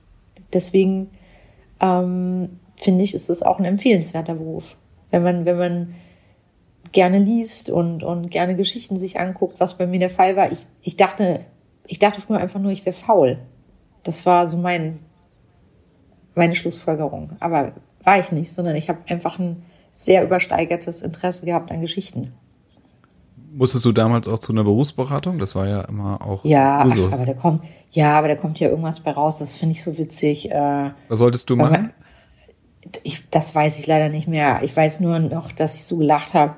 [0.52, 1.10] deswegen
[1.80, 4.76] ähm, finde ich, ist es auch ein empfehlenswerter Beruf.
[5.10, 5.94] Wenn man, wenn man
[6.92, 10.50] gerne liest und, und gerne Geschichten sich anguckt, was bei mir der Fall war.
[10.50, 11.40] Ich, ich dachte,
[11.86, 13.38] ich dachte früher einfach nur, ich wäre faul
[14.02, 14.98] Das war so mein,
[16.34, 17.32] meine Schlussfolgerung.
[17.40, 17.72] Aber
[18.04, 19.62] war ich nicht, sondern ich habe einfach ein
[19.94, 22.32] sehr übersteigertes Interesse gehabt an Geschichten.
[23.52, 25.38] Musstest du damals auch zu einer Berufsberatung?
[25.38, 28.68] Das war ja immer auch ja, ach, aber der kommt, ja, aber da kommt ja
[28.68, 29.38] irgendwas bei raus.
[29.40, 30.50] Das finde ich so witzig.
[30.50, 31.72] Äh, Was solltest du machen?
[31.72, 31.90] Man,
[33.02, 34.60] ich, das weiß ich leider nicht mehr.
[34.62, 36.54] Ich weiß nur noch, dass ich so gelacht habe,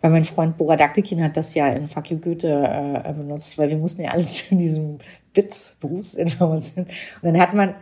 [0.00, 3.70] weil mein Freund Bora Daktikin hat das ja in Fuck You Goethe äh, benutzt, weil
[3.70, 4.98] wir mussten ja alle zu diesem
[5.32, 6.84] BITS Berufsinformation.
[6.84, 7.74] Und dann hat man,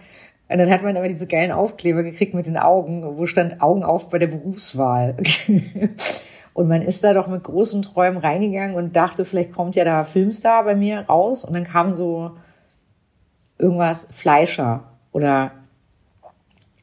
[0.48, 3.82] und dann hat man aber diese geilen Aufkleber gekriegt mit den Augen, wo stand Augen
[3.82, 5.16] auf bei der Berufswahl.
[6.54, 10.04] und man ist da doch mit großen Träumen reingegangen und dachte, vielleicht kommt ja da
[10.04, 11.44] Filmstar bei mir raus.
[11.44, 12.32] Und dann kam so
[13.58, 15.50] irgendwas Fleischer oder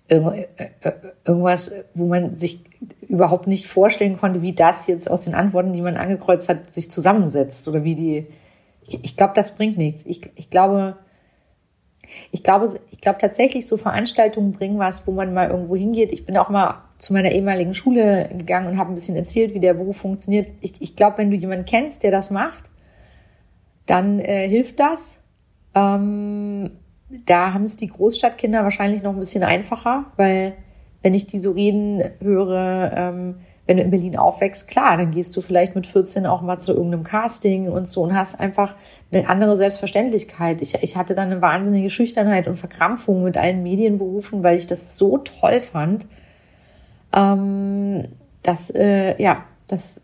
[0.10, 0.92] äh, äh,
[1.24, 2.60] irgendwas, wo man sich
[3.08, 6.92] überhaupt nicht vorstellen konnte, wie das jetzt aus den Antworten, die man angekreuzt hat, sich
[6.92, 8.28] zusammensetzt oder wie die.
[8.86, 10.06] Ich, ich glaube, das bringt nichts.
[10.06, 10.98] Ich, ich glaube,
[12.32, 16.12] ich glaube, ich glaube tatsächlich, so Veranstaltungen bringen was, wo man mal irgendwo hingeht.
[16.12, 19.60] Ich bin auch mal zu meiner ehemaligen Schule gegangen und habe ein bisschen erzählt, wie
[19.60, 20.48] der Beruf funktioniert.
[20.62, 22.70] Ich, ich glaube, wenn du jemanden kennst, der das macht,
[23.86, 25.20] dann äh, hilft das.
[25.76, 26.72] Ähm,
[27.26, 30.54] da haben es die Großstadtkinder wahrscheinlich noch ein bisschen einfacher, weil
[31.02, 35.36] wenn ich die so reden höre, ähm, wenn du in Berlin aufwächst, klar, dann gehst
[35.38, 38.76] du vielleicht mit 14 auch mal zu irgendeinem Casting und so und hast einfach
[39.12, 40.62] eine andere Selbstverständlichkeit.
[40.62, 44.98] Ich, ich hatte dann eine wahnsinnige Schüchternheit und Verkrampfung mit allen Medienberufen, weil ich das
[44.98, 46.08] so toll fand,
[47.16, 48.10] ähm,
[48.42, 50.02] dass, äh, ja, dass,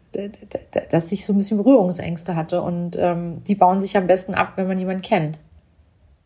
[0.90, 4.54] dass ich so ein bisschen Berührungsängste hatte und ähm, die bauen sich am besten ab,
[4.56, 5.40] wenn man jemanden kennt.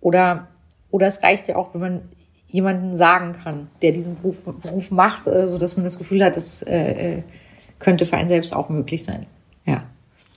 [0.01, 0.47] Oder,
[0.91, 2.01] oder es reicht ja auch, wenn man
[2.53, 6.37] jemanden sagen kann, der diesen Beruf, Beruf macht, äh, so dass man das Gefühl hat,
[6.37, 7.23] das äh, äh,
[7.79, 9.25] könnte für einen selbst auch möglich sein.
[9.65, 9.83] Ja.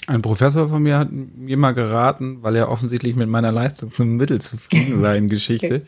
[0.07, 4.16] Ein Professor von mir hat mir mal geraten, weil er offensichtlich mit meiner Leistung zum
[4.16, 5.83] Mittel zufrieden war in Geschichte,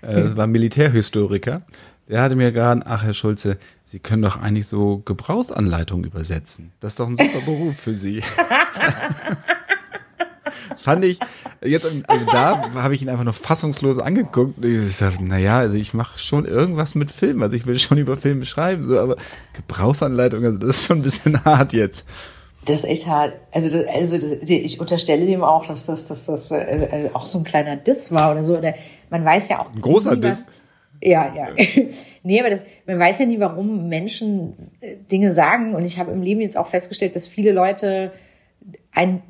[0.00, 1.62] äh, war Militärhistoriker.
[2.08, 6.72] Der hatte mir geraten, ach Herr Schulze, Sie können doch eigentlich so Gebrauchsanleitungen übersetzen.
[6.80, 8.22] Das ist doch ein super Beruf für Sie.
[10.88, 11.18] Fand ich,
[11.62, 14.64] jetzt also da habe ich ihn einfach nur fassungslos angeguckt.
[14.64, 18.16] Ich sage, naja, also ich mache schon irgendwas mit Film, also ich will schon über
[18.16, 19.16] Filme schreiben, so, aber
[19.52, 22.06] Gebrauchsanleitung, also das ist schon ein bisschen hart jetzt.
[22.64, 23.34] Das ist echt hart.
[23.52, 27.26] Also, das, also das, ich unterstelle dem auch, dass das, dass das äh, äh, auch
[27.26, 28.56] so ein kleiner Diss war oder so.
[28.56, 28.74] Oder
[29.10, 29.70] man weiß ja auch.
[29.74, 30.48] Ein großer nie, Diss.
[31.02, 31.48] Ja, ja.
[32.22, 35.74] nee, aber das, man weiß ja nie, warum Menschen äh, Dinge sagen.
[35.74, 38.10] Und ich habe im Leben jetzt auch festgestellt, dass viele Leute
[38.98, 39.22] ein,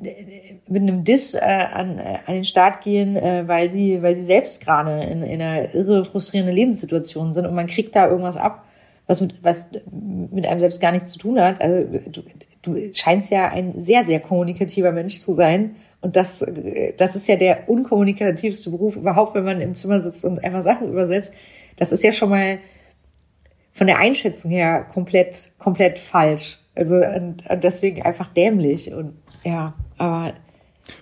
[0.67, 4.25] mit einem Diss äh, an, äh, an den Start gehen, äh, weil sie, weil sie
[4.25, 8.65] selbst gerade in, in einer irre frustrierenden Lebenssituation sind und man kriegt da irgendwas ab,
[9.05, 9.69] was mit, was
[10.31, 11.61] mit einem selbst gar nichts zu tun hat.
[11.61, 12.23] Also du,
[12.63, 15.75] du scheinst ja ein sehr, sehr kommunikativer Mensch zu sein.
[16.01, 16.45] Und das,
[16.97, 20.89] das ist ja der unkommunikativste Beruf überhaupt, wenn man im Zimmer sitzt und einfach Sachen
[20.89, 21.33] übersetzt.
[21.75, 22.59] Das ist ja schon mal
[23.73, 26.59] von der Einschätzung her komplett, komplett falsch.
[26.79, 28.93] Also und, und deswegen einfach dämlich.
[28.93, 29.13] Und
[29.43, 30.33] ja, aber.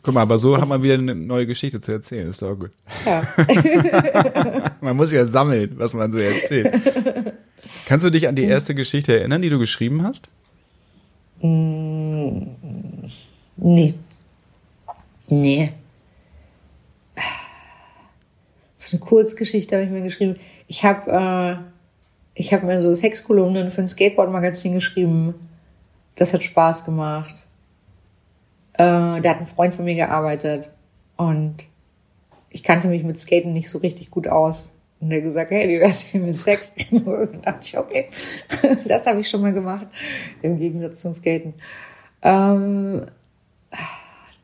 [0.02, 2.72] Guck mal, aber so hat man wieder eine neue Geschichte zu erzählen, ist doch gut.
[3.06, 3.26] Ja.
[4.82, 6.82] man muss ja sammeln, was man so erzählt.
[7.86, 10.30] Kannst du dich an die erste Geschichte erinnern, die du geschrieben hast?
[11.42, 12.48] Mm,
[13.58, 13.94] nee.
[15.28, 15.74] Nee.
[18.76, 20.38] So eine Kurzgeschichte habe ich mir geschrieben.
[20.68, 21.56] Ich habe äh,
[22.34, 25.36] ich habe mir so Sexkolumnen für ein Skateboard-Magazin geschrieben.
[26.18, 27.48] Das hat Spaß gemacht.
[28.74, 30.70] Äh, da hat ein Freund von mir gearbeitet
[31.16, 31.56] und
[32.50, 34.72] ich kannte mich mit Skaten nicht so richtig gut aus.
[35.00, 36.74] Und er gesagt, hey, wie wär's denn mit Sex?
[36.92, 38.08] Und dachte ich, okay,
[38.88, 39.86] das habe ich schon mal gemacht,
[40.42, 41.54] im Gegensatz zum Skaten.
[42.24, 43.06] Ähm,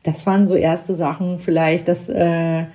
[0.04, 2.66] das waren so erste Sachen vielleicht, dass äh,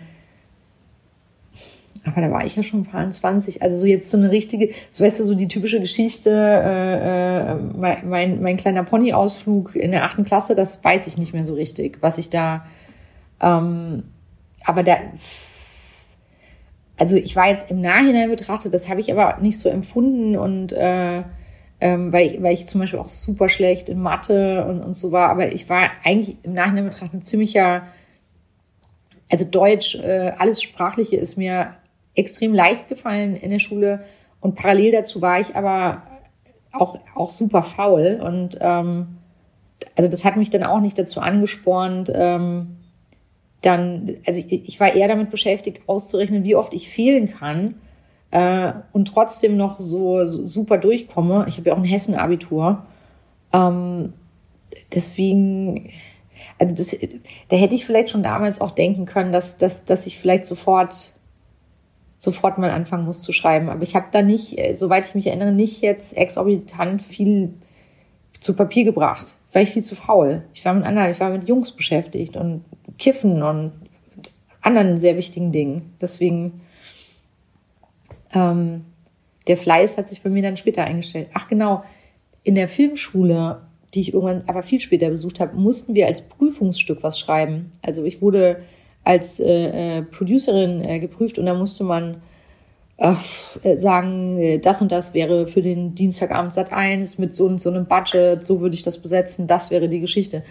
[2.12, 3.62] aber da war ich ja schon ein paar 20.
[3.62, 7.56] Also so jetzt so eine richtige, so weißt du, so die typische Geschichte, äh, äh,
[8.06, 11.98] mein, mein kleiner Pony-Ausflug in der achten Klasse, das weiß ich nicht mehr so richtig,
[12.02, 12.66] was ich da,
[13.42, 14.04] ähm,
[14.66, 14.98] aber da,
[16.98, 20.74] also ich war jetzt im Nachhinein betrachtet, das habe ich aber nicht so empfunden und
[20.74, 21.24] äh,
[21.82, 25.12] ähm, weil, ich, weil ich zum Beispiel auch super schlecht in Mathe und, und so
[25.12, 27.84] war, aber ich war eigentlich im Nachhinein betrachtet ziemlicher,
[29.32, 31.76] also Deutsch, äh, alles Sprachliche ist mir
[32.16, 34.04] extrem leicht gefallen in der Schule
[34.42, 36.04] und parallel dazu war ich aber
[36.72, 39.20] auch, auch super faul und ähm,
[39.98, 42.78] also das hat mich dann auch nicht dazu angespornt, ähm,
[43.62, 47.76] dann, also ich, ich war eher damit beschäftigt, auszurechnen, wie oft ich fehlen kann
[48.32, 51.46] äh, und trotzdem noch so, so super durchkomme.
[51.48, 52.86] Ich habe ja auch ein Hessen-Abitur.
[53.52, 54.14] Ähm,
[54.94, 55.90] deswegen,
[56.58, 56.96] also das,
[57.50, 61.14] da hätte ich vielleicht schon damals auch denken können, dass, dass, dass ich vielleicht sofort
[62.20, 63.70] sofort mal anfangen muss zu schreiben.
[63.70, 67.54] Aber ich habe da nicht, äh, soweit ich mich erinnere, nicht jetzt exorbitant viel
[68.40, 69.36] zu Papier gebracht.
[69.54, 70.44] War ich viel zu faul.
[70.54, 72.66] Ich war mit anderen, ich war mit Jungs beschäftigt und
[73.00, 73.72] Kiffen und
[74.62, 75.96] anderen sehr wichtigen Dingen.
[76.02, 76.62] Deswegen
[78.36, 78.86] ähm,
[79.48, 81.30] der Fleiß hat sich bei mir dann später eingestellt.
[81.34, 81.84] Ach genau,
[82.44, 83.62] in der Filmschule,
[83.94, 87.72] die ich irgendwann aber viel später besucht habe, mussten wir als Prüfungsstück was schreiben.
[87.82, 88.62] Also ich wurde
[89.04, 92.22] als äh, äh, Producerin äh, geprüft und da musste man
[92.98, 97.62] äh, sagen, äh, das und das wäre für den Dienstagabend Sat 1 mit so und
[97.62, 100.44] so einem Budget, so würde ich das besetzen, das wäre die Geschichte.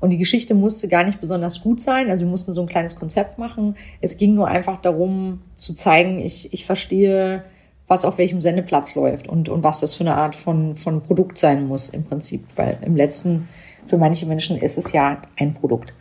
[0.00, 2.10] Und die Geschichte musste gar nicht besonders gut sein.
[2.10, 3.76] Also wir mussten so ein kleines Konzept machen.
[4.02, 7.44] Es ging nur einfach darum zu zeigen, ich, ich verstehe,
[7.86, 11.38] was auf welchem Sendeplatz läuft und, und was das für eine Art von, von Produkt
[11.38, 12.44] sein muss im Prinzip.
[12.56, 13.48] Weil im letzten,
[13.86, 15.94] für manche Menschen ist es ja ein Produkt.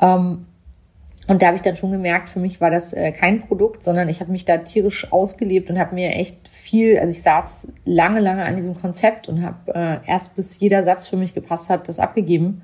[0.00, 0.46] Ähm,
[1.30, 4.08] und da habe ich dann schon gemerkt, für mich war das äh, kein Produkt, sondern
[4.08, 8.18] ich habe mich da tierisch ausgelebt und habe mir echt viel, also ich saß lange,
[8.18, 11.88] lange an diesem Konzept und habe äh, erst bis jeder Satz für mich gepasst hat,
[11.88, 12.62] das abgegeben.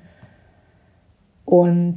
[1.44, 1.94] Und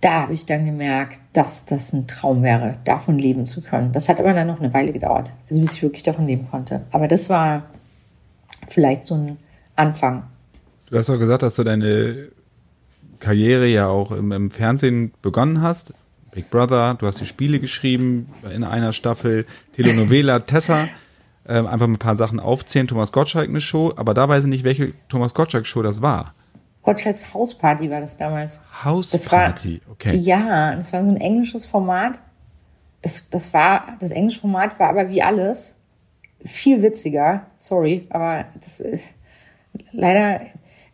[0.00, 3.92] da habe ich dann gemerkt, dass das ein Traum wäre, davon leben zu können.
[3.92, 6.86] Das hat aber dann noch eine Weile gedauert, also bis ich wirklich davon leben konnte.
[6.90, 7.66] Aber das war
[8.66, 9.38] vielleicht so ein
[9.76, 10.24] Anfang.
[10.86, 12.30] Du hast auch gesagt, dass du deine
[13.20, 15.92] Karriere ja auch im, im, Fernsehen begonnen hast.
[16.34, 20.88] Big Brother, du hast die Spiele geschrieben in einer Staffel, Telenovela, Tessa.
[21.48, 24.64] Ähm, einfach ein paar Sachen aufzählen, Thomas Gottschalk eine Show, aber da weiß ich nicht,
[24.64, 26.34] welche Thomas Gottschalk Show das war.
[26.82, 28.60] Gottschalks Hausparty war das damals.
[28.84, 30.14] Hausparty, okay.
[30.16, 32.20] Ja, das war so ein englisches Format.
[33.02, 35.76] Das, das war, das englische Format war aber wie alles
[36.44, 37.46] viel witziger.
[37.56, 38.98] Sorry, aber das, äh,
[39.92, 40.40] leider,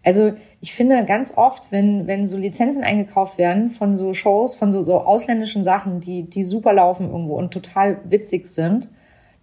[0.04, 4.72] also ich finde ganz oft, wenn, wenn so Lizenzen eingekauft werden von so Shows, von
[4.72, 8.88] so, so ausländischen Sachen, die, die super laufen irgendwo und total witzig sind,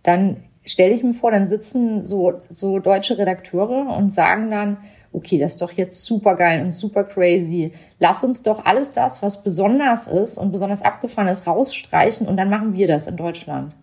[0.02, 4.78] dann stelle ich mir vor, dann sitzen so, so deutsche Redakteure und sagen dann,
[5.14, 7.72] okay, das ist doch jetzt super geil und super crazy.
[8.00, 12.50] Lass uns doch alles das, was besonders ist und besonders abgefahren ist, rausstreichen und dann
[12.50, 13.76] machen wir das in Deutschland.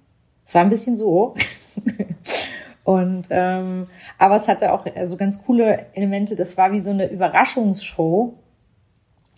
[0.44, 1.34] Es war ein bisschen so.
[2.88, 6.36] Und ähm, aber es hatte auch also ganz coole Elemente.
[6.36, 8.32] Das war wie so eine Überraschungsshow.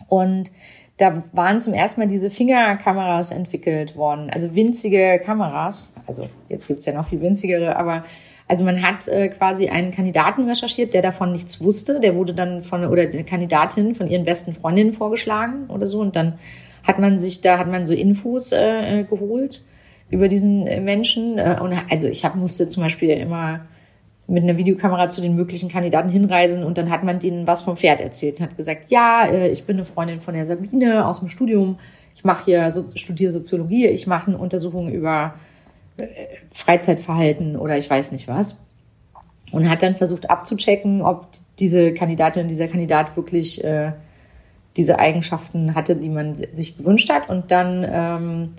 [0.07, 0.51] Und
[0.95, 5.91] da waren zum ersten Mal diese Fingerkameras entwickelt worden, also winzige Kameras.
[6.07, 8.05] Also jetzt gibt's ja noch viel winzigere, aber
[8.47, 11.99] also man hat äh, quasi einen Kandidaten recherchiert, der davon nichts wusste.
[11.99, 15.99] Der wurde dann von oder eine Kandidatin von ihren besten Freundinnen vorgeschlagen oder so.
[15.99, 16.39] Und dann
[16.87, 19.65] hat man sich da hat man so Infos äh, geholt
[20.11, 21.37] über diesen äh, Menschen.
[21.37, 23.61] Äh, und also ich hab, musste zum Beispiel immer
[24.27, 27.75] mit einer Videokamera zu den möglichen Kandidaten hinreisen und dann hat man denen was vom
[27.75, 31.19] Pferd erzählt und hat gesagt, ja, äh, ich bin eine Freundin von der Sabine aus
[31.19, 31.79] dem Studium,
[32.15, 35.33] ich mache hier, studiere Soziologie, ich mache eine Untersuchung über
[36.51, 38.57] Freizeitverhalten oder ich weiß nicht was.
[39.51, 41.27] Und hat dann versucht abzuchecken, ob
[41.59, 43.91] diese Kandidatin, dieser Kandidat wirklich äh,
[44.77, 47.29] diese Eigenschaften hatte, die man sich gewünscht hat.
[47.29, 48.49] Und dann ähm,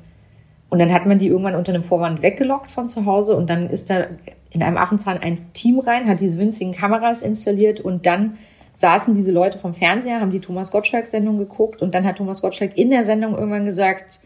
[0.73, 3.69] und dann hat man die irgendwann unter einem Vorwand weggelockt von zu Hause und dann
[3.69, 4.07] ist da
[4.49, 8.39] in einem Affenzahn ein Team rein, hat diese winzigen Kameras installiert und dann
[8.73, 12.79] saßen diese Leute vom Fernseher, haben die Thomas Gottschalk-Sendung geguckt und dann hat Thomas Gottschalk
[12.79, 14.21] in der Sendung irgendwann gesagt,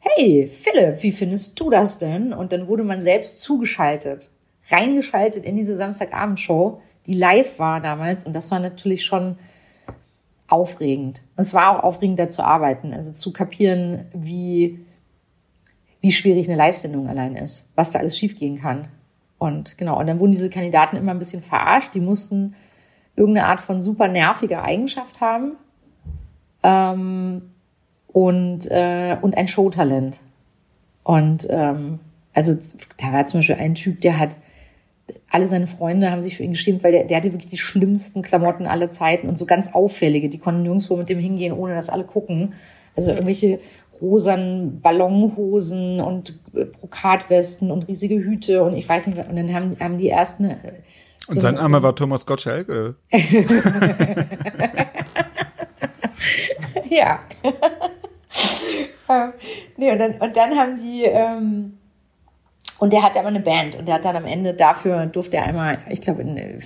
[0.00, 2.32] hey Philipp, wie findest du das denn?
[2.32, 4.30] Und dann wurde man selbst zugeschaltet,
[4.70, 9.36] reingeschaltet in diese Samstagabendshow, die live war damals und das war natürlich schon
[10.48, 11.22] aufregend.
[11.36, 14.83] Es war auch aufregend, da zu arbeiten, also zu kapieren, wie
[16.04, 18.88] wie schwierig eine Live-Sendung allein ist, was da alles schiefgehen kann.
[19.38, 21.94] Und genau, und dann wurden diese Kandidaten immer ein bisschen verarscht.
[21.94, 22.54] Die mussten
[23.16, 25.52] irgendeine Art von super nerviger Eigenschaft haben
[26.62, 27.54] ähm,
[28.08, 30.20] und, äh, und ein Showtalent.
[31.04, 32.00] Und ähm,
[32.34, 32.54] also
[32.98, 34.36] da war zum Beispiel ein Typ, der hat
[35.30, 38.20] alle seine Freunde haben sich für ihn geschämt, weil der, der hatte wirklich die schlimmsten
[38.20, 40.28] Klamotten aller Zeiten und so ganz auffällige.
[40.28, 42.52] Die konnten nirgendwo mit dem hingehen, ohne dass alle gucken.
[42.94, 43.58] Also irgendwelche
[44.00, 49.98] rosanen Ballonhosen und Brokatwesten und riesige Hüte und ich weiß nicht, und dann haben, haben
[49.98, 50.50] die ersten.
[50.50, 50.56] Äh,
[51.26, 52.68] so und sein Name so war Thomas Gottschalk?
[56.90, 57.20] ja.
[59.76, 61.78] nee, und dann, und dann haben die, ähm,
[62.78, 65.44] und der hat aber eine Band und der hat dann am Ende dafür durfte er
[65.44, 66.60] einmal, ich glaube, in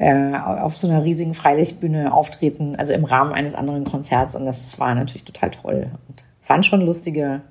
[0.00, 4.34] äh, auf so einer riesigen Freilichtbühne auftreten, also im Rahmen eines anderen Konzerts.
[4.34, 5.90] Und das war natürlich total toll.
[6.08, 7.42] Und waren schon lustige,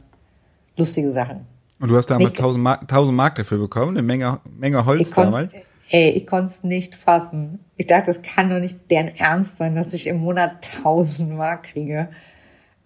[0.75, 1.45] lustige Sachen.
[1.79, 5.53] Und du hast damals 1000 Mark, 1000 Mark dafür bekommen, eine Menge, Menge Holz damals.
[5.91, 7.59] Ey, ich konnte es nicht fassen.
[7.77, 11.63] Ich dachte, das kann doch nicht deren Ernst sein, dass ich im Monat 1000 Mark
[11.71, 12.09] kriege.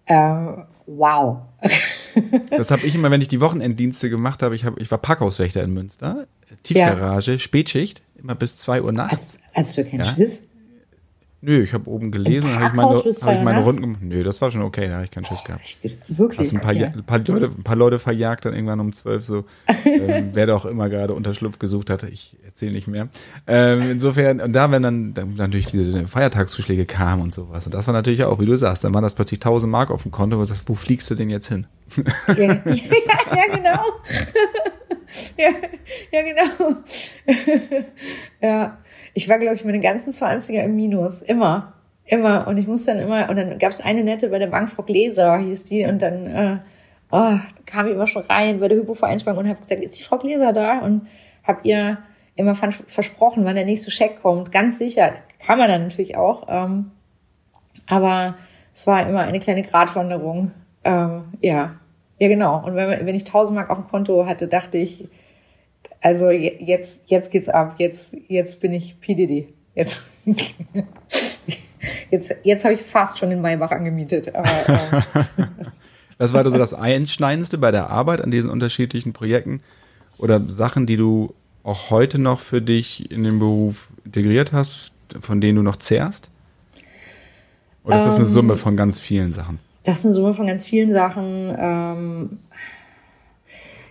[0.06, 1.38] Ähm, wow.
[2.50, 4.54] Das habe ich immer, wenn ich die Wochenenddienste gemacht habe.
[4.54, 6.28] Ich, hab, ich war Parkhauswächter in Münster,
[6.62, 7.38] Tiefgarage, ja.
[7.40, 9.38] Spätschicht, immer bis zwei Uhr nachts.
[9.52, 10.14] Als, als du keinen ja.
[10.14, 10.48] Schiss?
[11.46, 13.06] Nö, ich habe oben gelesen, habe ich meine, hab
[13.36, 14.00] ich meine Runden gemacht.
[14.00, 15.76] Nö, das war schon okay, da habe ich keinen Schiss gehabt.
[15.82, 16.38] Ich, wirklich?
[16.38, 19.44] Hast ein paar, ein, paar Leute, ein paar Leute verjagt dann irgendwann um zwölf so.
[19.84, 23.08] ähm, wer da auch immer gerade Unterschlupf gesucht hatte, ich erzähle nicht mehr.
[23.46, 27.66] Ähm, insofern, und da, wenn dann, dann natürlich diese Feiertagszuschläge kamen und sowas.
[27.66, 30.00] Und das war natürlich auch, wie du sagst, dann waren das plötzlich 1000 Mark auf
[30.00, 30.38] dem Konto.
[30.38, 31.66] Und sagst, wo fliegst du denn jetzt hin?
[32.28, 33.82] ja, ja, ja genau.
[35.36, 35.50] ja,
[36.10, 36.76] ja, genau.
[38.40, 38.78] ja.
[39.14, 41.22] Ich war, glaube ich, meine ganzen 20er im Minus.
[41.22, 41.74] Immer.
[42.04, 42.46] Immer.
[42.48, 44.82] Und ich musste dann immer, und dann gab es eine nette bei der Bank, Frau
[44.82, 46.58] Gläser hieß die, und dann äh,
[47.10, 50.18] oh, kam ich immer schon rein bei der Hypo-Vereinsbank und habe gesagt, ist die Frau
[50.18, 50.80] Gläser da?
[50.80, 51.06] Und
[51.44, 51.98] habe ihr
[52.36, 54.50] immer versprochen, wann der nächste Scheck kommt.
[54.50, 55.12] Ganz sicher.
[55.38, 56.46] Kann man dann natürlich auch.
[56.48, 56.90] Ähm,
[57.86, 58.34] aber
[58.72, 60.50] es war immer eine kleine Gratwanderung.
[60.82, 61.76] Ähm, ja.
[62.18, 62.64] Ja, genau.
[62.64, 65.08] Und wenn, wenn ich 1000 Mark auf dem Konto hatte, dachte ich,
[66.00, 67.76] also jetzt, jetzt geht's ab.
[67.78, 69.48] Jetzt, jetzt bin ich PDD.
[69.74, 70.12] Jetzt,
[72.10, 74.34] jetzt, jetzt habe ich fast schon den Maybach angemietet.
[74.34, 75.02] Aber, äh.
[76.18, 79.62] Was war so das Einschneidendste bei der Arbeit an diesen unterschiedlichen Projekten
[80.16, 81.34] oder Sachen, die du
[81.64, 86.30] auch heute noch für dich in den Beruf integriert hast, von denen du noch zehrst?
[87.82, 89.58] Oder ist das eine Summe ähm, von ganz vielen Sachen?
[89.84, 91.54] Das ist eine Summe von ganz vielen Sachen.
[91.58, 92.38] Ähm,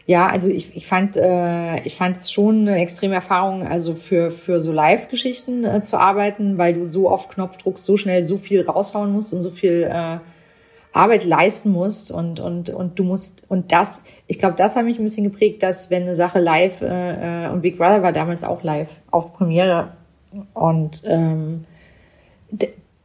[0.05, 4.31] ja, also ich, ich fand äh, ich fand es schon eine extreme Erfahrung, also für
[4.31, 8.65] für so Live-Geschichten äh, zu arbeiten, weil du so auf Knopfdruck so schnell so viel
[8.65, 10.17] raushauen musst und so viel äh,
[10.91, 14.99] Arbeit leisten musst und und und du musst und das, ich glaube, das hat mich
[14.99, 18.43] ein bisschen geprägt, dass wenn eine Sache live äh, äh und Big Brother war damals
[18.43, 19.93] auch live auf Premiere
[20.53, 21.65] und ähm,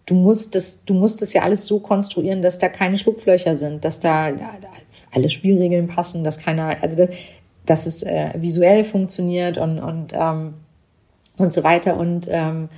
[0.08, 3.84] du musst das, du musst das ja alles so konstruieren, dass da keine Schlupflöcher sind,
[3.84, 4.32] dass da
[5.12, 7.06] alle Spielregeln passen, dass keiner, also
[7.66, 10.54] dass es äh, visuell funktioniert und und ähm,
[11.36, 11.98] und so weiter.
[11.98, 12.70] Und ähm,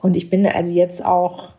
[0.00, 1.54] und ich bin also jetzt auch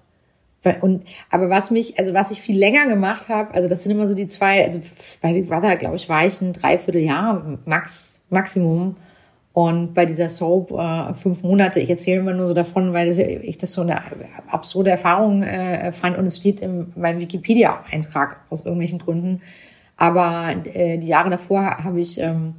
[0.81, 4.07] und aber was mich also was ich viel länger gemacht habe, also das sind immer
[4.07, 4.81] so die zwei, also
[5.21, 8.97] bei Big Brother glaube ich war ich ein Dreivierteljahr max Maximum
[9.53, 13.57] und bei dieser Soap äh, fünf Monate, ich erzähle immer nur so davon, weil ich
[13.57, 14.01] das so eine
[14.47, 19.41] absurde Erfahrung äh, fand und es steht in meinem Wikipedia-Eintrag aus irgendwelchen Gründen.
[19.97, 22.55] Aber äh, die Jahre davor habe ich ähm,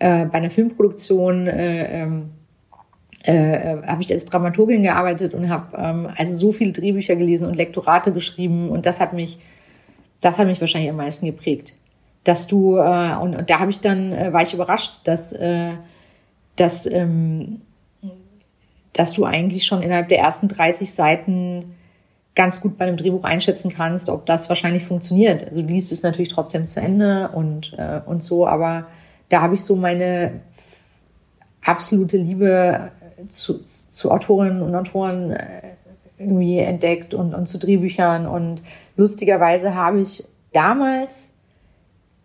[0.00, 2.30] äh, bei einer Filmproduktion äh, ähm,
[3.22, 7.54] äh, habe ich als Dramaturgin gearbeitet und habe ähm, also so viele Drehbücher gelesen und
[7.54, 9.38] Lektorate geschrieben und das hat mich
[10.20, 11.74] das hat mich wahrscheinlich am meisten geprägt
[12.24, 15.70] dass du äh, und, und da habe ich dann äh, war ich überrascht dass äh,
[16.56, 17.62] dass, ähm,
[18.92, 21.74] dass du eigentlich schon innerhalb der ersten 30 Seiten
[22.34, 25.46] ganz gut bei einem Drehbuch einschätzen kannst, ob das wahrscheinlich funktioniert.
[25.46, 28.86] Also du liest es natürlich trotzdem zu Ende und, äh, und so, aber
[29.28, 30.40] da habe ich so meine
[31.64, 32.90] absolute Liebe
[33.28, 35.72] zu, zu Autorinnen und Autoren äh,
[36.18, 38.26] irgendwie entdeckt und, und zu Drehbüchern.
[38.26, 38.62] Und
[38.96, 41.34] lustigerweise habe ich damals,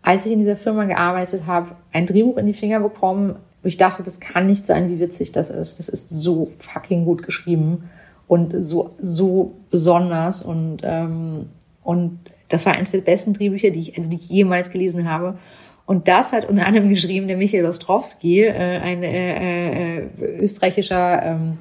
[0.02, 4.02] als ich in dieser Firma gearbeitet habe, ein Drehbuch in die Finger bekommen, ich dachte,
[4.02, 5.78] das kann nicht sein, wie witzig das ist.
[5.78, 7.90] Das ist so fucking gut geschrieben
[8.26, 11.46] und so, so besonders und, ähm,
[11.82, 15.38] und das war eines der besten Drehbücher, die ich, also die ich jemals gelesen habe.
[15.86, 21.58] Und das hat unter anderem geschrieben der Michael Ostrowski, äh, ein äh, äh, österreichischer ähm,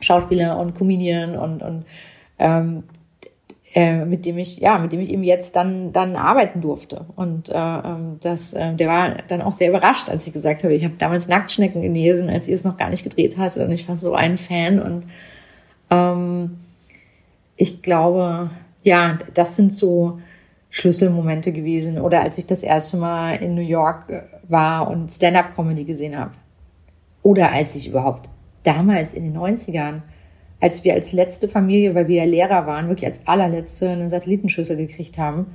[0.00, 1.84] Schauspieler und Comedian und, und
[2.38, 2.84] ähm,
[3.74, 7.06] äh, mit dem ich ja mit dem ich eben jetzt dann dann arbeiten durfte.
[7.16, 10.74] Und äh, ähm, das äh, der war dann auch sehr überrascht als ich gesagt habe
[10.74, 13.88] ich habe damals Nacktschnecken gelesen als ihr es noch gar nicht gedreht hatte und ich
[13.88, 14.80] war so ein Fan.
[14.80, 15.04] Und
[15.90, 16.58] ähm,
[17.56, 18.50] ich glaube
[18.82, 20.18] ja das sind so
[20.70, 22.00] Schlüsselmomente gewesen.
[22.00, 26.18] Oder als ich das erste Mal in New York äh, war und Stand-up Comedy gesehen
[26.18, 26.32] habe.
[27.22, 28.28] Oder als ich überhaupt
[28.62, 30.02] damals in den 90ern
[30.60, 34.76] als wir als letzte Familie, weil wir ja Lehrer waren, wirklich als allerletzte eine Satellitenschüssel
[34.76, 35.54] gekriegt haben.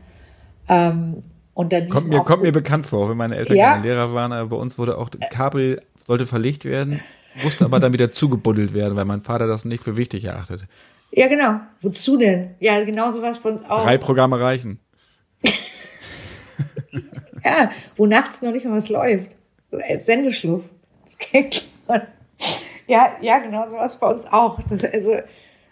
[0.69, 1.23] Ähm,
[1.53, 3.75] und dann kommt mir, kommt mir bekannt vor, wenn meine Eltern ja.
[3.75, 7.01] Lehrer waren, aber bei uns wurde auch Kabel sollte verlegt werden,
[7.43, 10.65] musste aber dann wieder zugebuddelt werden, weil mein Vater das nicht für wichtig erachtet.
[11.11, 11.59] Ja, genau.
[11.81, 12.55] Wozu denn?
[12.59, 13.83] Ja, genau so was bei uns auch.
[13.83, 14.79] Drei Programme reichen.
[17.43, 19.27] ja, wo nachts noch nicht mal was läuft.
[20.05, 20.69] Sendeschluss.
[21.05, 22.01] Das kennt man.
[22.87, 24.59] Ja, ja, genau, sowas bei uns auch.
[24.69, 25.17] Das, also,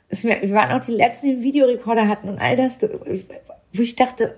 [0.09, 2.81] es, wir waren auch die letzten, die Videorekorder hatten und all das,
[3.73, 4.35] wo ich dachte,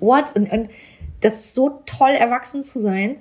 [0.00, 0.34] what?
[0.34, 0.70] Und, und
[1.20, 3.16] das ist so toll, erwachsen zu sein,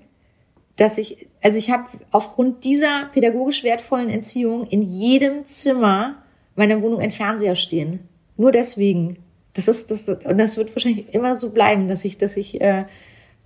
[0.75, 6.15] dass ich, also ich habe aufgrund dieser pädagogisch wertvollen Entziehung in jedem Zimmer
[6.55, 8.07] meiner Wohnung ein Fernseher stehen.
[8.37, 9.17] Nur deswegen.
[9.53, 12.85] Das ist das und das wird wahrscheinlich immer so bleiben, dass ich, dass ich äh,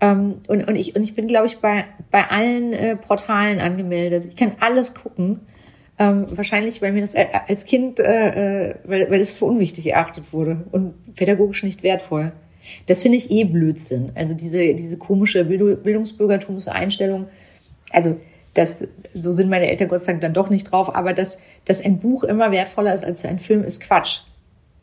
[0.02, 4.26] ähm, und, und ich und ich bin, glaube ich, bei bei allen äh, Portalen angemeldet.
[4.26, 5.42] Ich kann alles gucken.
[5.98, 9.88] Ähm, wahrscheinlich, weil mir das äh, als Kind, äh, äh, weil, weil es für unwichtig
[9.88, 12.34] erachtet wurde und pädagogisch nicht wertvoll.
[12.88, 14.12] Das finde ich eh Blödsinn.
[14.16, 17.28] Also diese, diese komische Bildungsbürgertumseinstellung.
[17.92, 18.18] Also
[18.56, 21.80] das, so sind meine Eltern Gott sei Dank dann doch nicht drauf, aber dass, dass
[21.80, 24.22] ein Buch immer wertvoller ist als ein Film, ist Quatsch.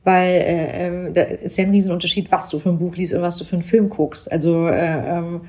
[0.04, 3.22] Weil äh, ähm, da ist ja ein Riesenunterschied, was du für ein Buch liest und
[3.22, 4.30] was du für einen Film guckst.
[4.30, 5.42] Also äh, ähm,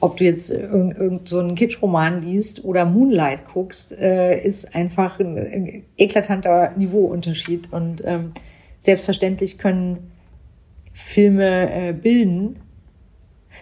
[0.00, 5.18] ob du jetzt irgend, irgend so einen Kitschroman liest oder Moonlight guckst, äh, ist einfach
[5.18, 7.72] ein, ein eklatanter Niveauunterschied.
[7.72, 8.32] Und ähm,
[8.78, 10.12] selbstverständlich können
[10.92, 12.60] Filme äh, bilden.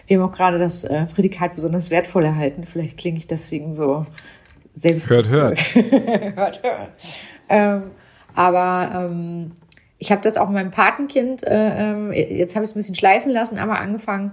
[0.05, 2.65] Wir haben auch gerade das äh, Prädikat besonders wertvoll erhalten.
[2.65, 4.05] Vielleicht klinge ich deswegen so
[4.75, 5.09] selbst.
[5.09, 5.59] Hört, hört.
[5.75, 6.89] hört, hört.
[7.49, 7.83] Ähm,
[8.35, 9.51] aber ähm,
[9.99, 13.31] ich habe das auch meinem Patenkind, äh, ähm, jetzt habe ich es ein bisschen schleifen
[13.31, 14.31] lassen, aber angefangen.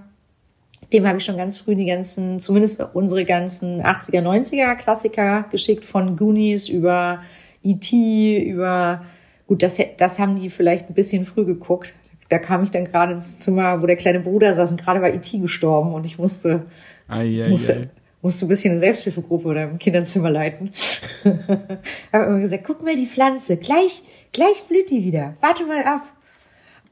[0.92, 5.84] Dem habe ich schon ganz früh die ganzen, zumindest unsere ganzen 80er, 90er Klassiker geschickt,
[5.84, 7.22] von Goonies über
[7.62, 9.02] E.T., über,
[9.46, 11.94] gut, das, das haben die vielleicht ein bisschen früh geguckt.
[12.28, 15.12] Da kam ich dann gerade ins Zimmer, wo der kleine Bruder saß und gerade war
[15.12, 15.38] E.T.
[15.38, 16.66] gestorben und ich musste,
[17.08, 17.90] ai, ai, musste, ai.
[18.20, 20.70] musste ein bisschen eine Selbsthilfegruppe oder im Kinderzimmer leiten.
[22.12, 24.02] habe immer gesagt, guck mal die Pflanze, gleich,
[24.34, 25.34] gleich blüht die wieder.
[25.40, 26.02] Warte mal ab.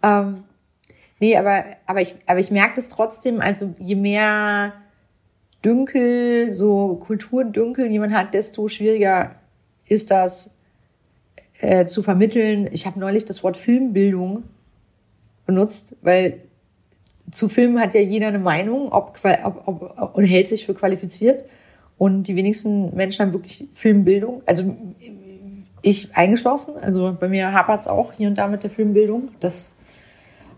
[0.03, 0.45] Ähm,
[1.20, 4.72] nee, aber, aber ich, aber ich merke das trotzdem, also je mehr
[5.62, 9.36] Dünkel, so Kulturdünkel jemand hat, desto schwieriger
[9.86, 10.53] ist das
[11.61, 12.68] äh, zu vermitteln.
[12.72, 14.45] Ich habe neulich das Wort Filmbildung
[15.47, 16.40] benutzt, weil
[17.30, 21.45] zu Filmen hat ja jeder eine Meinung, ob, ob, ob, und hält sich für qualifiziert.
[21.99, 24.43] Und die wenigsten Menschen haben wirklich Filmbildung.
[24.47, 24.76] Also
[25.83, 26.74] ich eingeschlossen.
[26.80, 29.28] Also bei mir hapert es auch hier und da mit der Filmbildung.
[29.41, 29.72] Das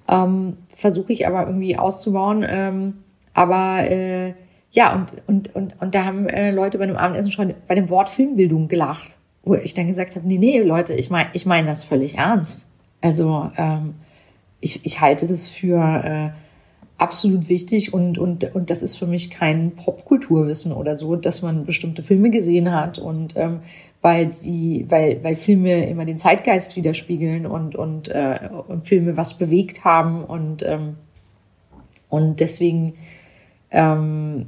[0.09, 2.45] ähm, versuche ich aber irgendwie auszubauen.
[2.49, 2.95] Ähm,
[3.33, 4.35] aber äh,
[4.71, 7.91] ja, und, und, und, und da haben äh, Leute bei einem Abendessen schon bei dem
[7.91, 9.17] Wort Filmbildung gelacht.
[9.43, 12.67] Wo ich dann gesagt habe, nee, nee, Leute, ich meine ich mein das völlig ernst.
[13.03, 13.95] Also ähm,
[14.61, 16.31] ich, ich halte das für äh,
[16.97, 21.67] absolut wichtig und, und, und das ist für mich kein Popkulturwissen oder so, dass man
[21.67, 23.61] bestimmte Filme gesehen hat und ähm,
[24.05, 29.39] weil sie, weil, weil Filme immer den Zeitgeist widerspiegeln und, und, äh, und Filme was
[29.39, 30.97] bewegt haben und, ähm,
[32.11, 32.97] und deswegen,
[33.71, 34.45] ähm,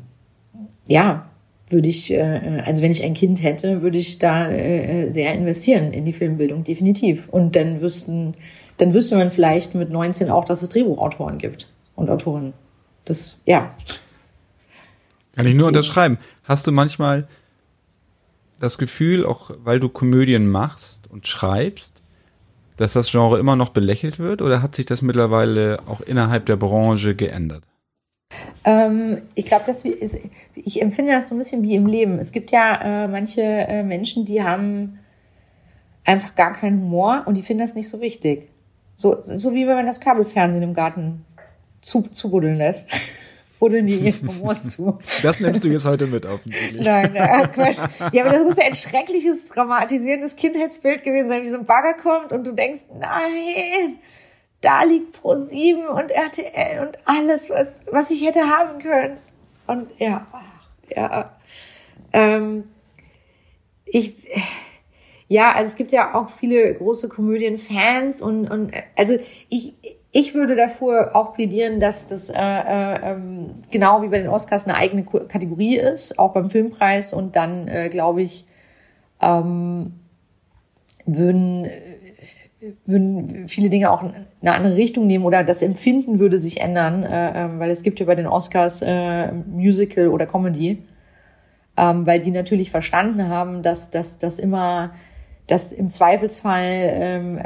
[0.86, 1.30] ja,
[1.70, 5.94] würde ich, äh, also wenn ich ein Kind hätte, würde ich da äh, sehr investieren
[5.94, 7.26] in die Filmbildung, definitiv.
[7.30, 8.34] Und dann wüssten,
[8.76, 12.52] dann wüsste man vielleicht mit 19 auch, dass es Drehbuchautoren gibt und Autoren.
[13.06, 13.74] Das, ja.
[15.34, 16.18] Kann ich nur unterschreiben.
[16.44, 17.26] Hast du manchmal
[18.58, 22.02] das Gefühl, auch weil du Komödien machst und schreibst,
[22.76, 26.56] dass das Genre immer noch belächelt wird oder hat sich das mittlerweile auch innerhalb der
[26.56, 27.64] Branche geändert?
[28.64, 29.64] Ähm, ich glaube,
[30.54, 32.18] ich empfinde das so ein bisschen wie im Leben.
[32.18, 34.98] Es gibt ja äh, manche äh, Menschen, die haben
[36.04, 38.48] einfach gar keinen Humor und die finden das nicht so wichtig.
[38.94, 41.24] So, so wie wenn man das Kabelfernsehen im Garten
[41.80, 42.92] zu, zubuddeln lässt.
[43.58, 44.98] Buddeln die ihren Humor zu.
[45.22, 46.84] Das nimmst du jetzt heute mit offensichtlich.
[46.84, 47.48] Nein, nein,
[48.12, 51.94] Ja, aber das muss ja ein schreckliches, dramatisierendes Kindheitsbild gewesen sein, wie so ein Bagger
[51.94, 53.98] kommt und du denkst, nein,
[54.60, 59.18] da liegt Pro7 und RTL und alles, was, was ich hätte haben können.
[59.66, 60.42] Und ja, ach,
[60.94, 61.36] ja.
[62.12, 62.64] Ähm,
[63.84, 64.14] ich,
[65.28, 69.74] ja, also es gibt ja auch viele große Komödienfans und, und also ich,
[70.18, 74.66] ich würde davor auch plädieren, dass das äh, äh, ähm, genau wie bei den Oscars
[74.66, 77.12] eine eigene Kategorie ist, auch beim Filmpreis.
[77.12, 78.46] Und dann, äh, glaube ich,
[79.20, 79.92] ähm,
[81.04, 81.68] würden,
[82.86, 87.44] würden viele Dinge auch eine andere Richtung nehmen oder das Empfinden würde sich ändern, äh,
[87.44, 90.82] äh, weil es gibt ja bei den Oscars äh, Musical oder Comedy,
[91.76, 94.92] ähm, weil die natürlich verstanden haben, dass das immer
[95.46, 97.38] dass im Zweifelsfall ähm,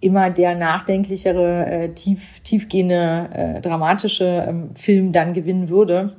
[0.00, 6.16] immer der nachdenklichere, äh, tief, tiefgehende, äh, dramatische ähm, Film dann gewinnen würde,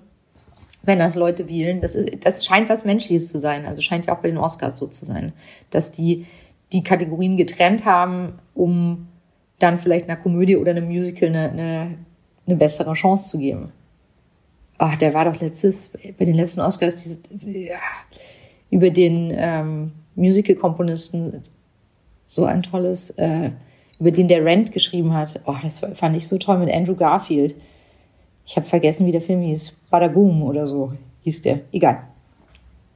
[0.83, 1.81] wenn das Leute wählen.
[1.81, 3.65] Das, ist, das scheint was Menschliches zu sein.
[3.65, 5.33] Also scheint ja auch bei den Oscars so zu sein,
[5.69, 6.25] dass die
[6.73, 9.07] die Kategorien getrennt haben, um
[9.59, 11.97] dann vielleicht einer Komödie oder einem Musical eine, eine,
[12.45, 13.71] eine bessere Chance zu geben.
[14.77, 17.19] Ach, der war doch letztes, bei den letzten Oscars, diese,
[17.49, 17.79] ja,
[18.69, 21.41] über den ähm, Musical-Komponisten
[22.27, 23.49] so ein tolles, äh,
[23.99, 25.41] über den der Rent geschrieben hat.
[25.45, 27.55] Oh, das fand ich so toll mit Andrew Garfield.
[28.45, 29.73] Ich habe vergessen, wie der Film hieß.
[29.89, 31.61] Badaboom oder so hieß der.
[31.71, 32.03] Egal.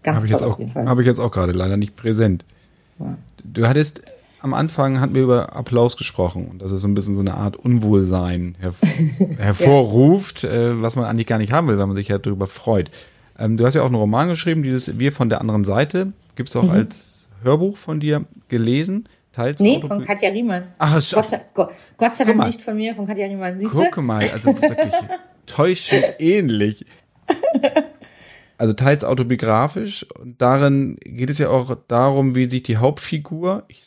[0.04, 2.46] Ganz habe ich, jetzt auch, hab ich jetzt auch gerade leider nicht präsent.
[3.00, 3.18] Ja.
[3.44, 4.04] Du hattest
[4.42, 7.36] am Anfang hatten wir über Applaus gesprochen und dass es so ein bisschen so eine
[7.36, 8.82] Art Unwohlsein herv
[9.38, 10.50] hervorruft, ja.
[10.50, 12.90] äh, was man eigentlich gar nicht haben will, weil man sich ja darüber freut.
[13.38, 16.14] Ähm, du hast ja auch einen Roman geschrieben, dieses Wir von der anderen Seite.
[16.36, 16.72] Gibt es auch mhm.
[16.72, 19.08] als Hörbuch von dir gelesen.
[19.32, 20.74] Teils nee, Autobi von Katja Riemann.
[20.78, 23.58] Ach, Gott sei, Gott, Gott sei Dank nicht von mir, von Katja Riemann.
[23.58, 24.02] Siehst Guck du?
[24.02, 24.94] mal, also wirklich
[25.46, 26.86] täuschend ähnlich.
[28.58, 30.06] Also teils autobiografisch.
[30.20, 33.82] Und darin geht es ja auch darum, wie sich die Hauptfigur, ich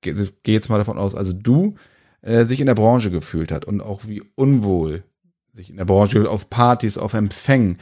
[0.00, 0.14] gehe
[0.44, 1.76] jetzt mal davon aus, also du,
[2.22, 5.04] äh, sich in der Branche gefühlt hat und auch wie unwohl
[5.52, 7.78] sich in der Branche auf Partys, auf Empfängen.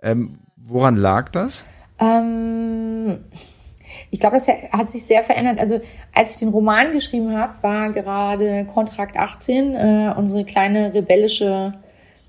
[0.00, 1.64] Ähm, woran lag das?
[1.98, 3.18] Ähm,
[4.10, 5.60] ich glaube, das hat sich sehr verändert.
[5.60, 5.80] Also
[6.14, 11.74] als ich den Roman geschrieben habe, war gerade Kontrakt 18, äh, unsere kleine rebellische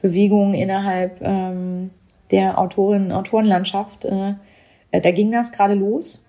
[0.01, 1.91] Bewegung innerhalb ähm,
[2.31, 4.05] der Autorinnen Autorenlandschaft.
[4.05, 4.35] Äh,
[4.91, 6.25] äh, da ging das gerade los.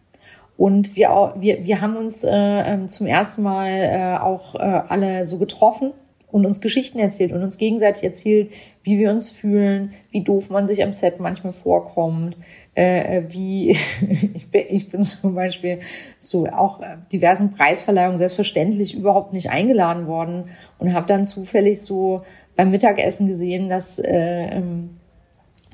[0.56, 5.24] Und wir, wir, wir haben uns äh, ähm, zum ersten Mal äh, auch äh, alle
[5.24, 5.92] so getroffen
[6.30, 8.50] und uns Geschichten erzählt und uns gegenseitig erzählt,
[8.82, 12.36] wie wir uns fühlen, wie doof man sich am Set manchmal vorkommt,
[12.74, 13.70] äh, wie
[14.34, 15.80] ich, bin, ich bin zum Beispiel
[16.18, 16.80] zu auch
[17.12, 20.44] diversen Preisverleihungen selbstverständlich überhaupt nicht eingeladen worden
[20.78, 22.22] und habe dann zufällig so
[22.56, 24.90] beim Mittagessen gesehen, dass äh, ähm,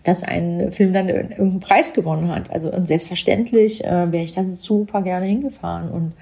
[0.02, 2.50] dass ein Film dann irgendeinen Preis gewonnen hat.
[2.50, 6.12] Also und selbstverständlich äh, wäre ich da super gerne hingefahren und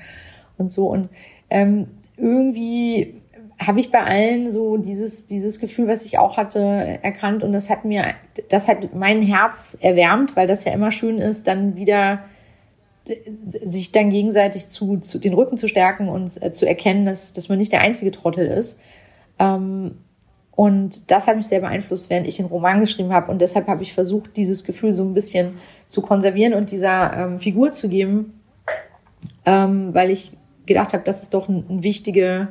[0.57, 1.09] und so und
[1.51, 3.15] ähm, irgendwie
[3.61, 6.61] habe ich bei allen so dieses dieses Gefühl, was ich auch hatte,
[7.03, 8.15] erkannt und das hat mir
[8.49, 12.21] das hat mein Herz erwärmt, weil das ja immer schön ist, dann wieder
[13.33, 17.49] sich dann gegenseitig zu, zu den Rücken zu stärken und äh, zu erkennen, dass dass
[17.49, 18.81] man nicht der einzige Trottel ist.
[19.39, 19.97] Ähm,
[20.59, 23.31] und das hat mich sehr beeinflusst, während ich den Roman geschrieben habe.
[23.31, 25.55] Und deshalb habe ich versucht, dieses Gefühl so ein bisschen
[25.87, 28.41] zu konservieren und dieser ähm, Figur zu geben,
[29.47, 30.33] ähm, weil ich
[30.67, 32.49] gedacht habe, das ist doch ein, ein, wichtige,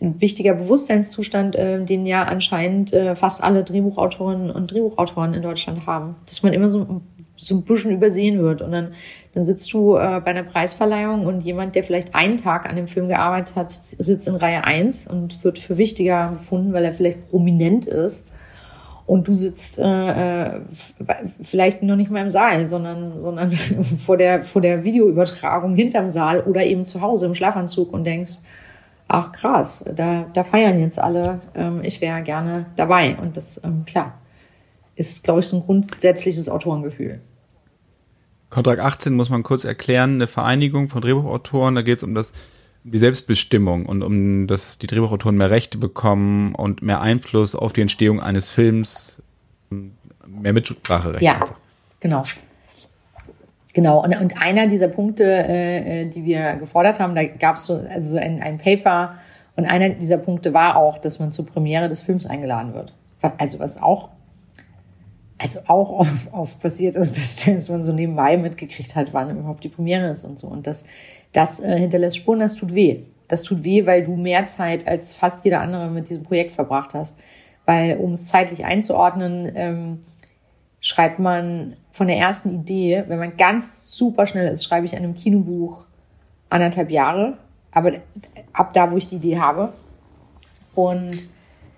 [0.00, 5.86] ein wichtiger Bewusstseinszustand, äh, den ja anscheinend äh, fast alle Drehbuchautorinnen und Drehbuchautoren in Deutschland
[5.86, 6.16] haben.
[6.26, 7.02] Dass man immer so,
[7.36, 8.62] so ein bisschen übersehen wird.
[8.62, 8.92] Und dann,
[9.34, 12.86] dann sitzt du äh, bei einer Preisverleihung und jemand, der vielleicht einen Tag an dem
[12.86, 17.30] Film gearbeitet hat, sitzt in Reihe eins und wird für wichtiger befunden, weil er vielleicht
[17.30, 18.26] prominent ist.
[19.06, 20.60] Und du sitzt äh, äh
[21.40, 26.40] vielleicht noch nicht mal im Saal, sondern, sondern vor, der, vor der Videoübertragung hinterm Saal
[26.40, 28.40] oder eben zu Hause im Schlafanzug und denkst,
[29.08, 33.16] ach krass, da, da feiern jetzt alle, ähm, ich wäre gerne dabei.
[33.16, 34.18] Und das, ähm, klar,
[34.94, 37.20] ist, glaube ich, so ein grundsätzliches Autorengefühl.
[38.50, 42.32] Kontrakt 18 muss man kurz erklären, eine Vereinigung von Drehbuchautoren, da geht es um das
[42.84, 47.72] um die Selbstbestimmung und um dass die Drehbuchautoren mehr Rechte bekommen und mehr Einfluss auf
[47.72, 49.20] die Entstehung eines Films,
[49.70, 51.20] mehr Mitspracherecht.
[51.20, 51.56] Ja, einfach.
[51.98, 52.24] genau.
[53.76, 57.66] Genau, und, und einer dieser Punkte, äh, äh die wir gefordert haben, da gab es
[57.66, 59.16] so, also so ein, ein Paper
[59.54, 62.94] und einer dieser Punkte war auch, dass man zur Premiere des Films eingeladen wird.
[63.36, 64.08] Also was auch
[65.36, 69.62] also auch oft, oft passiert ist, dass, dass man so nebenbei mitgekriegt hat, wann überhaupt
[69.62, 70.46] die Premiere ist und so.
[70.46, 70.86] Und das,
[71.34, 73.02] das äh, hinterlässt Spuren, das tut weh.
[73.28, 76.94] Das tut weh, weil du mehr Zeit als fast jeder andere mit diesem Projekt verbracht
[76.94, 77.18] hast.
[77.66, 79.98] Weil, um es zeitlich einzuordnen, ähm,
[80.80, 85.02] schreibt man von der ersten Idee, wenn man ganz super schnell ist, schreibe ich an
[85.02, 85.86] einem Kinobuch
[86.50, 87.38] anderthalb Jahre.
[87.72, 87.92] Aber
[88.52, 89.72] ab da, wo ich die Idee habe.
[90.74, 91.28] Und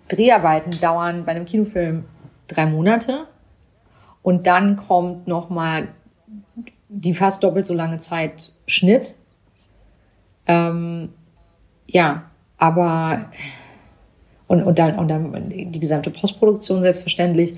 [0.08, 2.04] Dreharbeiten dauern bei einem Kinofilm
[2.48, 3.26] drei Monate
[4.22, 5.88] und dann kommt noch mal
[6.88, 9.14] die fast doppelt so lange Zeit Schnitt.
[10.46, 11.10] Ähm,
[11.86, 12.24] ja,
[12.56, 13.30] aber
[14.46, 17.56] und, und dann und dann die gesamte Postproduktion selbstverständlich.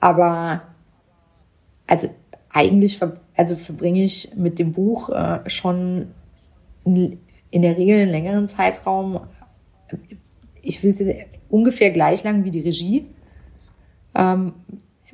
[0.00, 0.62] Aber
[1.88, 2.08] also
[2.50, 3.00] eigentlich
[3.34, 6.08] also verbringe ich mit dem Buch äh, schon
[6.84, 9.20] in der Regel einen längeren Zeitraum.
[10.62, 13.06] Ich will ungefähr gleich lang wie die Regie.
[14.14, 14.54] Ähm,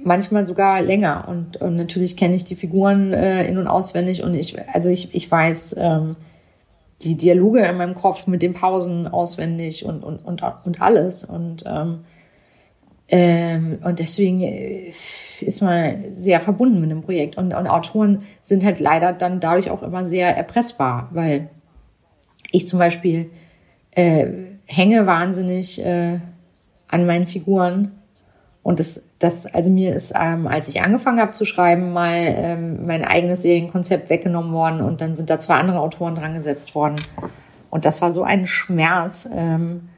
[0.03, 1.27] manchmal sogar länger.
[1.29, 5.15] Und, und natürlich kenne ich die Figuren äh, in- und auswendig und ich, also ich,
[5.15, 6.17] ich weiß ähm,
[7.03, 11.25] die Dialoge in meinem Kopf mit den Pausen auswendig und, und, und, und alles.
[11.25, 11.99] Und, ähm,
[13.09, 17.37] ähm, und deswegen äh, ist man sehr verbunden mit dem Projekt.
[17.37, 21.49] Und, und Autoren sind halt leider dann dadurch auch immer sehr erpressbar, weil
[22.51, 23.31] ich zum Beispiel
[23.93, 24.27] äh,
[24.67, 26.19] hänge wahnsinnig äh,
[26.89, 27.93] an meinen Figuren
[28.65, 32.87] und das, das, also mir ist, ähm, als ich angefangen habe zu schreiben, mal ähm,
[32.87, 36.97] mein eigenes Serienkonzept weggenommen worden und dann sind da zwei andere Autoren dran gesetzt worden.
[37.69, 39.91] Und das war so ein Schmerz, ähm,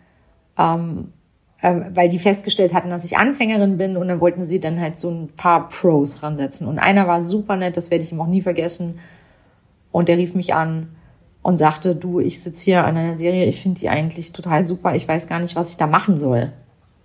[0.59, 1.16] ähm, äh,
[1.63, 5.11] weil die festgestellt hatten, dass ich Anfängerin bin und dann wollten sie dann halt so
[5.11, 6.69] ein paar Pros dran setzen.
[6.69, 8.99] Und einer war super nett, das werde ich ihm auch nie vergessen.
[9.91, 10.89] Und der rief mich an
[11.43, 14.95] und sagte, du, ich sitze hier an einer Serie, ich finde die eigentlich total super,
[14.95, 16.53] ich weiß gar nicht, was ich da machen soll.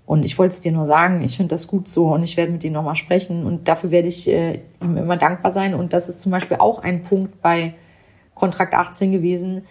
[0.05, 2.51] Und ich wollte es dir nur sagen, ich finde das gut so und ich werde
[2.51, 5.73] mit ihm nochmal sprechen und dafür werde ich äh, ihm immer dankbar sein.
[5.73, 7.75] Und das ist zum Beispiel auch ein Punkt bei
[8.33, 9.61] Kontrakt 18 gewesen,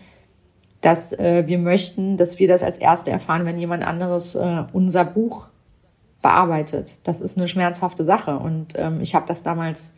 [0.80, 5.04] dass äh, wir möchten, dass wir das als Erste erfahren, wenn jemand anderes äh, unser
[5.04, 5.46] Buch
[6.22, 6.98] bearbeitet.
[7.04, 8.38] Das ist eine schmerzhafte Sache.
[8.38, 9.94] Und ähm, ich habe das damals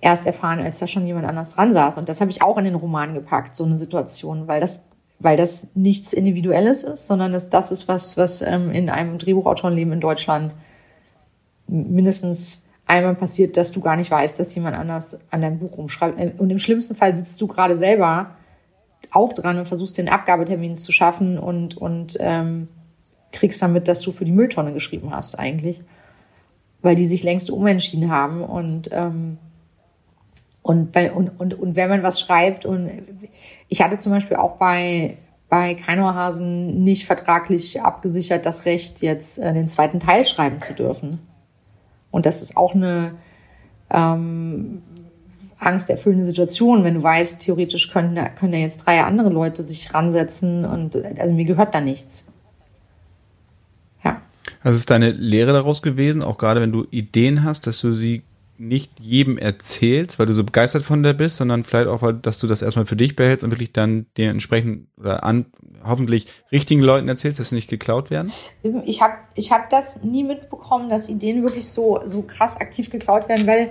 [0.00, 1.98] erst erfahren, als da schon jemand anders dran saß.
[1.98, 4.84] Und das habe ich auch in den Roman gepackt, so eine Situation, weil das,
[5.18, 9.92] weil das nichts Individuelles ist, sondern das, das ist was, was ähm, in einem Drehbuchautorenleben
[9.92, 10.54] in Deutschland
[11.66, 16.38] mindestens einmal passiert, dass du gar nicht weißt, dass jemand anders an deinem Buch rumschreibt.
[16.38, 18.32] Und im schlimmsten Fall sitzt du gerade selber
[19.12, 22.68] auch dran und versuchst den Abgabetermin zu schaffen und, und ähm,
[23.32, 25.82] kriegst damit, dass du für die Mülltonne geschrieben hast eigentlich
[26.84, 29.38] weil die sich längst umentschieden haben und ähm,
[30.62, 32.90] und bei und, und und wenn man was schreibt und
[33.68, 35.16] ich hatte zum Beispiel auch bei
[35.48, 41.20] bei Kreinohrhasen nicht vertraglich abgesichert das Recht jetzt äh, den zweiten Teil schreiben zu dürfen.
[42.10, 43.14] Und das ist auch eine
[43.90, 44.82] ähm,
[45.64, 49.92] angsterfüllende Situation, wenn du weißt, theoretisch können da, können da jetzt drei andere Leute sich
[49.94, 52.28] ransetzen und also mir gehört da nichts.
[54.64, 58.22] Was ist deine Lehre daraus gewesen, auch gerade wenn du Ideen hast, dass du sie
[58.56, 62.38] nicht jedem erzählst, weil du so begeistert von der bist, sondern vielleicht auch, weil, dass
[62.38, 65.46] du das erstmal für dich behältst und wirklich dann den entsprechend oder an
[65.84, 68.32] hoffentlich richtigen Leuten erzählst, dass sie nicht geklaut werden?
[68.86, 73.28] Ich habe ich hab das nie mitbekommen, dass Ideen wirklich so, so krass aktiv geklaut
[73.28, 73.70] werden, weil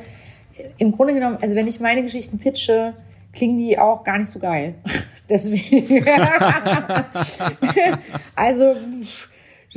[0.77, 2.93] im Grunde genommen, also wenn ich meine Geschichten pitche,
[3.31, 4.75] klingen die auch gar nicht so geil.
[5.29, 6.05] Deswegen.
[8.35, 8.75] also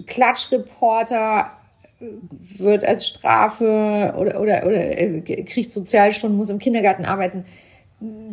[0.06, 1.50] Klatschreporter
[1.98, 7.44] wird als Strafe oder, oder, oder äh, kriegt Sozialstunden, muss im Kindergarten arbeiten,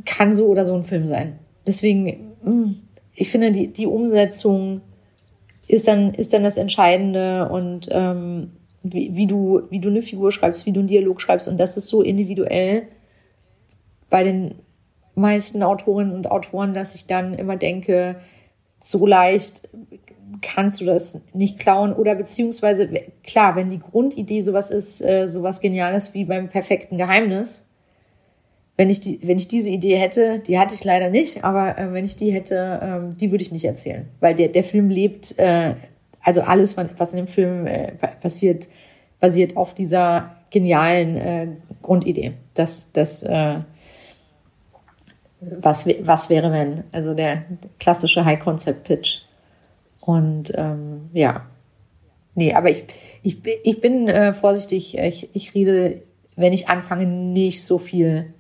[0.06, 1.40] kann so oder so ein Film sein.
[1.66, 2.76] Deswegen, mm,
[3.16, 4.82] ich finde, die, die Umsetzung
[5.68, 8.52] ist dann, ist dann das Entscheidende und ähm,
[8.84, 11.48] wie, wie, du, wie du eine Figur schreibst, wie du einen Dialog schreibst.
[11.48, 12.84] Und das ist so individuell
[14.10, 14.56] bei den
[15.16, 18.18] meisten Autorinnen und Autoren, dass ich dann immer denke,
[18.80, 19.68] so leicht
[20.42, 22.90] kannst du das nicht klauen oder beziehungsweise
[23.24, 27.66] klar, wenn die Grundidee sowas ist, äh, sowas Geniales wie beim perfekten Geheimnis,
[28.76, 31.94] wenn ich die, wenn ich diese Idee hätte, die hatte ich leider nicht, aber äh,
[31.94, 35.38] wenn ich die hätte, ähm, die würde ich nicht erzählen, weil der der Film lebt,
[35.38, 35.76] äh,
[36.24, 38.68] also alles, was in dem Film äh, passiert,
[39.20, 41.48] basiert auf dieser genialen äh,
[41.82, 42.34] Grundidee.
[42.54, 43.58] Das das äh,
[45.40, 46.84] was was wäre wenn?
[46.92, 47.44] Also der
[47.80, 49.22] klassische High Concept Pitch.
[50.06, 51.46] Und ähm, ja,
[52.36, 52.84] nee, aber ich,
[53.22, 54.98] ich, ich bin äh, vorsichtig.
[54.98, 56.02] Ich, ich rede,
[56.36, 58.34] wenn ich anfange, nicht so viel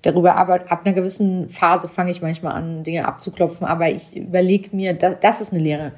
[0.00, 0.36] darüber.
[0.36, 3.66] Aber ab einer gewissen Phase fange ich manchmal an, Dinge abzuklopfen.
[3.66, 5.92] Aber ich überlege mir, das, das ist eine Lehre.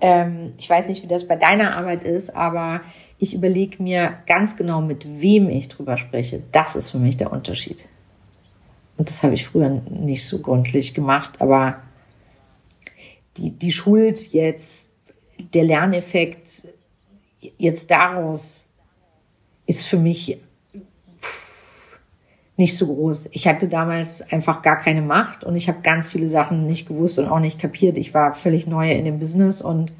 [0.00, 2.80] Ähm, ich weiß nicht, wie das bei deiner Arbeit ist, aber
[3.18, 6.42] ich überlege mir ganz genau, mit wem ich drüber spreche.
[6.52, 7.88] Das ist für mich der Unterschied.
[8.96, 11.82] Und das habe ich früher nicht so gründlich gemacht, aber
[13.36, 14.90] die, die Schuld jetzt,
[15.54, 16.68] der Lerneffekt
[17.58, 18.66] jetzt daraus
[19.66, 20.38] ist für mich
[22.58, 23.28] nicht so groß.
[23.32, 27.20] Ich hatte damals einfach gar keine Macht und ich habe ganz viele Sachen nicht gewusst
[27.20, 27.96] und auch nicht kapiert.
[27.96, 29.92] Ich war völlig neu in dem Business und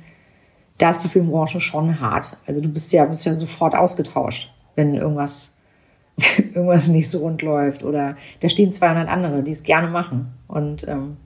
[0.76, 2.36] da ist die Filmbranche schon hart.
[2.46, 5.56] Also du bist ja, bist ja sofort ausgetauscht, wenn irgendwas,
[6.36, 10.86] irgendwas nicht so rund läuft oder da stehen 200 andere, die es gerne machen und
[10.88, 11.16] ähm,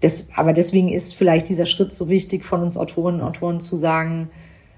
[0.00, 3.74] das, aber deswegen ist vielleicht dieser Schritt so wichtig von uns Autoren und Autoren zu
[3.74, 4.30] sagen,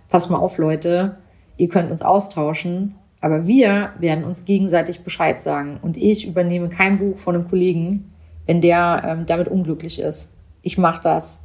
[0.09, 1.19] pass mal auf, Leute,
[1.57, 2.95] ihr könnt uns austauschen,
[3.27, 5.81] aber wir werden uns gegenseitig Bescheid sagen.
[5.83, 8.13] Und ich übernehme kein Buch von einem Kollegen,
[8.47, 10.33] wenn der ähm, damit unglücklich ist.
[10.63, 11.45] Ich mache das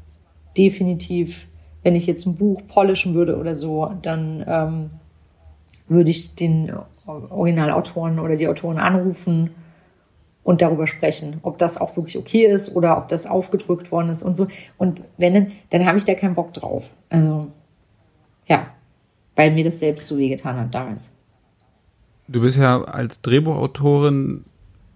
[0.56, 1.48] definitiv.
[1.82, 4.90] Wenn ich jetzt ein Buch polischen würde oder so, dann ähm,
[5.88, 6.72] würde ich den
[7.08, 9.50] Originalautoren oder die Autoren anrufen
[10.44, 14.22] und darüber sprechen, ob das auch wirklich okay ist oder ob das aufgedrückt worden ist
[14.22, 14.46] und so.
[14.78, 16.92] Und wenn, dann, dann habe ich da keinen Bock drauf.
[17.10, 17.48] Also,
[18.46, 18.68] ja,
[19.36, 21.12] weil mir das selbst so wehgetan hat damals.
[22.32, 24.46] Du bist ja als Drehbuchautorin,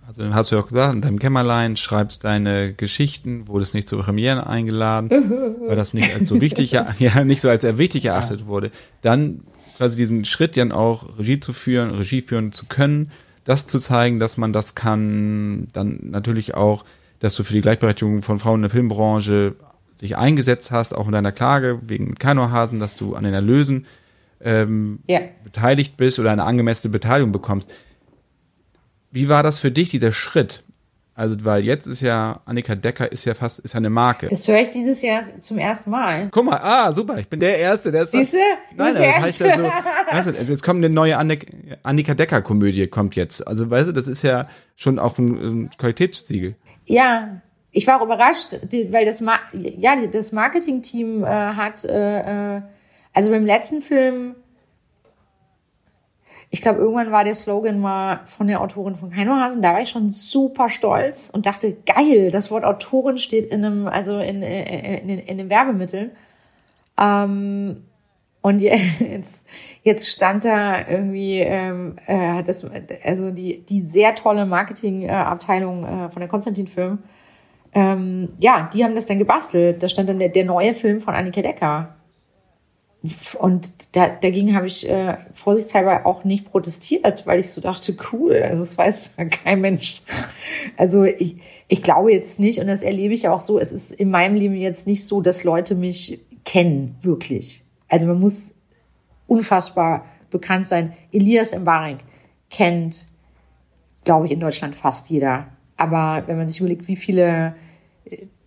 [0.07, 3.97] also hast du ja auch gesagt, in deinem Kämmerlein schreibst deine Geschichten, wurdest nicht zu
[3.97, 5.09] Premieren eingeladen,
[5.67, 8.47] weil das nicht als so wichtig, ja, nicht so als sehr wichtig erachtet ja.
[8.47, 8.71] wurde.
[9.01, 9.41] Dann
[9.75, 13.11] quasi diesen Schritt dann auch Regie zu führen, Regie führen zu können,
[13.43, 16.86] das zu zeigen, dass man das kann, dann natürlich auch,
[17.19, 19.55] dass du für die Gleichberechtigung von Frauen in der Filmbranche
[20.01, 23.86] dich eingesetzt hast, auch in deiner Klage wegen Kanohasen, dass du an den Erlösen
[24.45, 25.21] ähm, ja.
[25.43, 27.73] beteiligt bist oder eine angemessene Beteiligung bekommst.
[29.11, 30.63] Wie war das für dich, dieser Schritt?
[31.17, 34.27] Also, weil jetzt ist ja, Annika Decker ist ja fast, ist ja eine Marke.
[34.27, 36.27] Das höre ich dieses Jahr zum ersten Mal.
[36.29, 38.37] Guck mal, ah, super, ich bin der Erste, der ist Siehst du?
[38.75, 42.87] Nein, das heißt ja so, weißt du, jetzt kommt eine neue Annik Annika Decker Komödie,
[42.87, 43.47] kommt jetzt.
[43.47, 46.55] Also, weißt du, das ist ja schon auch ein, ein Qualitätssiegel.
[46.85, 47.41] Ja,
[47.71, 52.61] ich war auch überrascht, weil das, Ma ja, das Marketing-Team äh, hat, äh, äh,
[53.16, 54.36] also beim letzten Film,
[56.49, 59.89] ich glaube, irgendwann war der Slogan mal von der Autorin von Keinohasen, da war ich
[59.89, 64.99] schon super stolz und dachte, geil, das Wort Autorin steht in einem, also in, äh,
[64.99, 66.11] in, in, in den Werbemitteln.
[66.99, 67.84] Ähm,
[68.41, 68.61] und
[68.99, 69.47] jetzt,
[69.84, 72.70] jetzt stand da irgendwie, ähm, äh, das,
[73.03, 76.99] also die, die sehr tolle Marketingabteilung äh, von der Konstantin Film,
[77.74, 79.82] ähm, ja, die haben das dann gebastelt.
[79.82, 81.95] Da stand dann der, der neue Film von Annika Decker.
[83.39, 88.41] Und da, dagegen habe ich äh, vorsichtshalber auch nicht protestiert, weil ich so dachte, cool,
[88.41, 90.01] also es weiß kein Mensch.
[90.77, 91.37] Also ich,
[91.67, 94.55] ich glaube jetzt nicht, und das erlebe ich auch so, es ist in meinem Leben
[94.55, 97.63] jetzt nicht so, dass Leute mich kennen, wirklich.
[97.87, 98.53] Also man muss
[99.27, 100.93] unfassbar bekannt sein.
[101.11, 101.97] Elias Mbarek
[102.49, 103.07] kennt,
[104.03, 105.47] glaube ich, in Deutschland fast jeder.
[105.77, 107.55] Aber wenn man sich überlegt, wie viele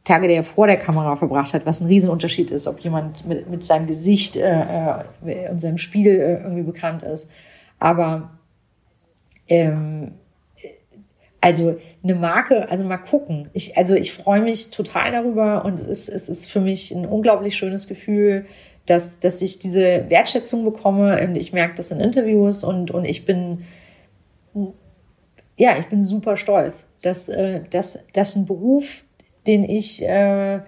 [0.08, 3.48] Tage, die er vor der Kamera verbracht hat, was ein Riesenunterschied ist, ob jemand mit,
[3.48, 4.60] mit seinem Gesicht äh,
[5.24, 7.30] äh, und seinem Spiel äh, irgendwie bekannt ist.
[7.78, 8.30] Aber
[9.48, 10.12] ähm,
[11.40, 13.48] also eine Marke, also mal gucken.
[13.52, 17.06] Ich, also ich freue mich total darüber und es ist, es ist für mich ein
[17.06, 18.46] unglaublich schönes Gefühl,
[18.86, 23.24] dass, dass ich diese Wertschätzung bekomme und ich merke das in Interviews und, und ich
[23.24, 23.64] bin,
[25.56, 29.04] ja, ich bin super stolz, dass, äh, dass, dass ein Beruf
[29.48, 30.60] den ich äh,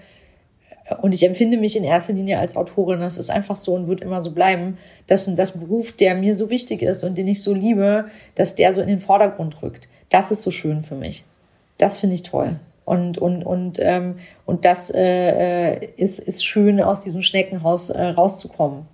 [1.03, 4.01] und ich empfinde mich in erster Linie als Autorin, das ist einfach so und wird
[4.01, 7.55] immer so bleiben, dass das Beruf, der mir so wichtig ist und den ich so
[7.55, 9.89] liebe, dass der so in den Vordergrund rückt.
[10.09, 11.24] Das ist so schön für mich.
[11.78, 12.59] Das finde ich toll.
[12.85, 14.16] Und, und, und, ähm,
[14.47, 18.89] und das äh, äh ist, ist schön, aus diesem Schneckenhaus äh, rauszukommen.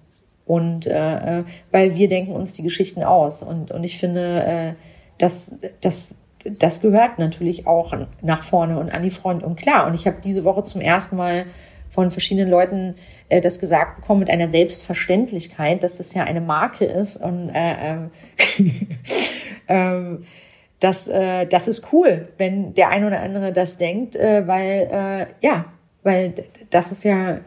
[0.45, 3.43] Und äh, äh, weil wir denken uns die Geschichten aus.
[3.43, 4.73] Und, und ich finde, äh,
[5.19, 6.15] dass, dass
[6.59, 9.43] das gehört natürlich auch nach vorne und an die Front.
[9.43, 11.47] Und klar, und ich habe diese Woche zum ersten Mal
[11.91, 12.95] von verschiedenen Leuten
[13.29, 17.75] äh, das gesagt bekommen mit einer Selbstverständlichkeit, dass das ja eine Marke ist und äh,
[17.81, 18.11] ähm,
[19.69, 20.25] ähm,
[20.81, 25.47] das, äh, das ist cool, wenn der ein oder andere das denkt, äh, weil äh,
[25.47, 25.67] ja,
[26.03, 26.35] weil
[26.71, 27.39] das ist ja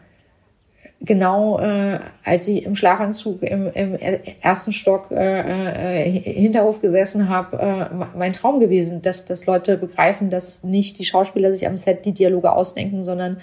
[1.00, 3.94] genau äh, als ich im Schlafanzug im, im
[4.40, 10.30] ersten Stock äh, äh, Hinterhof gesessen habe, äh, mein Traum gewesen, dass, dass Leute begreifen,
[10.30, 13.38] dass nicht die Schauspieler sich am Set die Dialoge ausdenken, sondern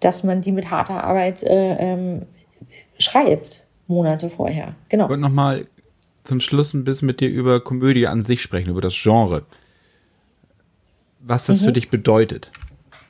[0.00, 2.22] dass man die mit harter Arbeit äh, ähm,
[2.98, 4.74] schreibt, Monate vorher.
[4.88, 5.04] Genau.
[5.04, 5.66] Ich wollte nochmal
[6.24, 9.44] zum Schluss ein bisschen mit dir über Komödie an sich sprechen, über das Genre.
[11.20, 11.66] Was das mhm.
[11.66, 12.50] für dich bedeutet.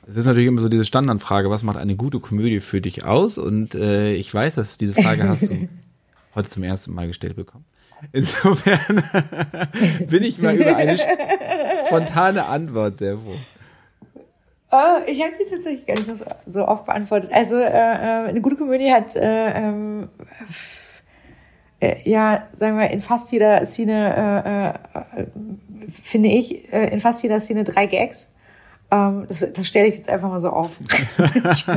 [0.09, 3.37] Es ist natürlich immer so diese Standardfrage, was macht eine gute Komödie für dich aus?
[3.37, 5.69] Und äh, ich weiß, dass diese Frage hast du
[6.35, 7.65] heute zum ersten Mal gestellt bekommen.
[8.11, 9.03] Insofern
[10.09, 10.97] bin ich mal über eine
[11.85, 13.35] spontane Antwort sehr froh.
[14.71, 17.31] Oh, ich habe die tatsächlich gar nicht so oft beantwortet.
[17.33, 20.09] Also äh, äh, eine gute Komödie hat äh, ähm,
[21.79, 25.25] äh, ja, sagen wir, in fast jeder Szene, äh, äh,
[26.03, 28.29] finde ich, äh, in fast jeder Szene drei Gags.
[28.91, 30.71] Ähm, das, das stelle ich jetzt einfach mal so auf.
[31.17, 31.67] das,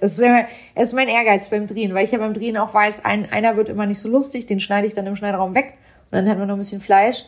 [0.00, 0.44] ist immer,
[0.74, 3.56] das ist mein Ehrgeiz beim Drehen, weil ich ja beim Drehen auch weiß, ein, einer
[3.56, 5.78] wird immer nicht so lustig, den schneide ich dann im Schneiderraum weg
[6.10, 7.24] und dann hat man noch ein bisschen Fleisch.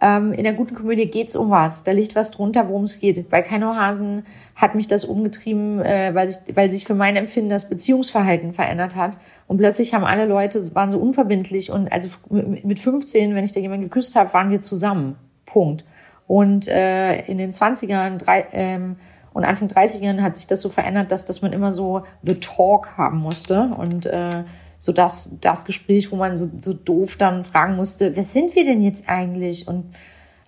[0.00, 1.82] Ähm, in der guten Komödie geht's um was.
[1.82, 3.28] Da liegt was drunter, worum es geht.
[3.30, 4.24] Bei Keinohasen
[4.54, 8.94] hat mich das umgetrieben, äh, weil, sich, weil sich für mein Empfinden das Beziehungsverhalten verändert
[8.94, 9.16] hat.
[9.48, 13.58] Und plötzlich haben alle Leute, waren so unverbindlich und also mit 15, wenn ich da
[13.58, 15.16] jemanden geküsst habe, waren wir zusammen.
[15.46, 15.84] Punkt.
[16.28, 18.96] Und äh, in den 20ern drei, ähm,
[19.32, 22.96] und Anfang 30ern hat sich das so verändert, dass, dass man immer so The Talk
[22.98, 23.70] haben musste.
[23.76, 24.44] Und äh,
[24.78, 28.64] so das, das Gespräch, wo man so, so doof dann fragen musste, wer sind wir
[28.64, 29.66] denn jetzt eigentlich?
[29.66, 29.86] Und,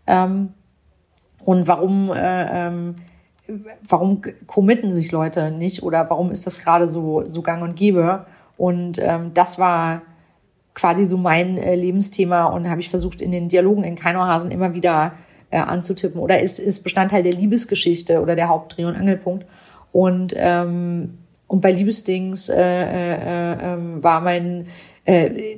[0.06, 0.50] ähm,
[1.44, 2.96] und warum, äh, ähm,
[3.88, 8.26] warum committen sich Leute nicht oder warum ist das gerade so, so gang und gäbe?
[8.58, 10.02] Und ähm, das war
[10.74, 14.74] quasi so mein äh, Lebensthema und habe ich versucht, in den Dialogen in Keinohasen immer
[14.74, 15.12] wieder
[15.50, 19.46] äh, anzutippen oder ist, ist Bestandteil der Liebesgeschichte oder der Hauptdreh- und Angelpunkt.
[19.92, 24.66] Und, ähm, und bei Liebesdings äh, äh, äh, war mein,
[25.04, 25.56] äh,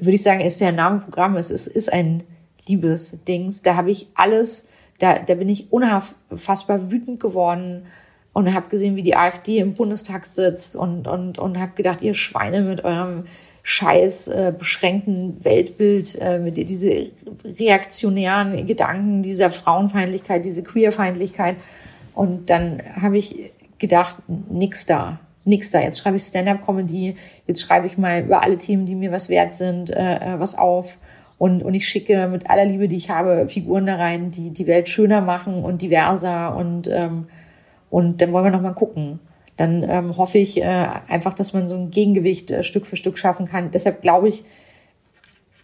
[0.00, 2.22] würde ich sagen, ist der Namenprogramm, es ist, ist ein
[2.66, 3.62] Liebesdings.
[3.62, 7.86] Da habe ich alles, da, da bin ich unfassbar wütend geworden
[8.32, 12.14] und habe gesehen, wie die AfD im Bundestag sitzt und, und, und habe gedacht, ihr
[12.14, 13.24] Schweine mit eurem
[13.68, 17.10] scheiß äh, beschränkten Weltbild, äh, mit diese
[17.44, 21.56] reaktionären Gedanken, dieser Frauenfeindlichkeit, diese Queerfeindlichkeit.
[22.14, 25.82] Und dann habe ich gedacht, nix da, nix da.
[25.82, 27.16] Jetzt schreibe ich Stand-up-Comedy,
[27.46, 30.56] jetzt schreibe ich mal über alle Themen, die mir was wert sind, äh, äh, was
[30.56, 30.96] auf.
[31.36, 34.66] Und, und ich schicke mit aller Liebe, die ich habe, Figuren da rein, die die
[34.66, 36.56] Welt schöner machen und diverser.
[36.56, 37.26] Und, ähm,
[37.90, 39.20] und dann wollen wir noch mal gucken
[39.58, 43.18] dann ähm, hoffe ich äh, einfach, dass man so ein Gegengewicht äh, Stück für Stück
[43.18, 43.72] schaffen kann.
[43.72, 44.44] Deshalb glaube ich,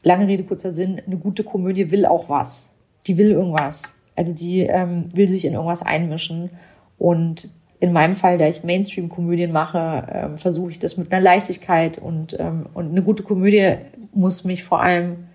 [0.03, 2.71] lange Rede, kurzer Sinn, eine gute Komödie will auch was.
[3.07, 3.95] Die will irgendwas.
[4.17, 6.51] Also die ähm, will sich in irgendwas einmischen.
[6.99, 11.99] Und in meinem Fall, da ich Mainstream-Komödien mache, ähm, versuche ich das mit einer Leichtigkeit
[11.99, 13.77] und, ähm, und eine gute Komödie
[14.13, 15.29] muss mich vor allem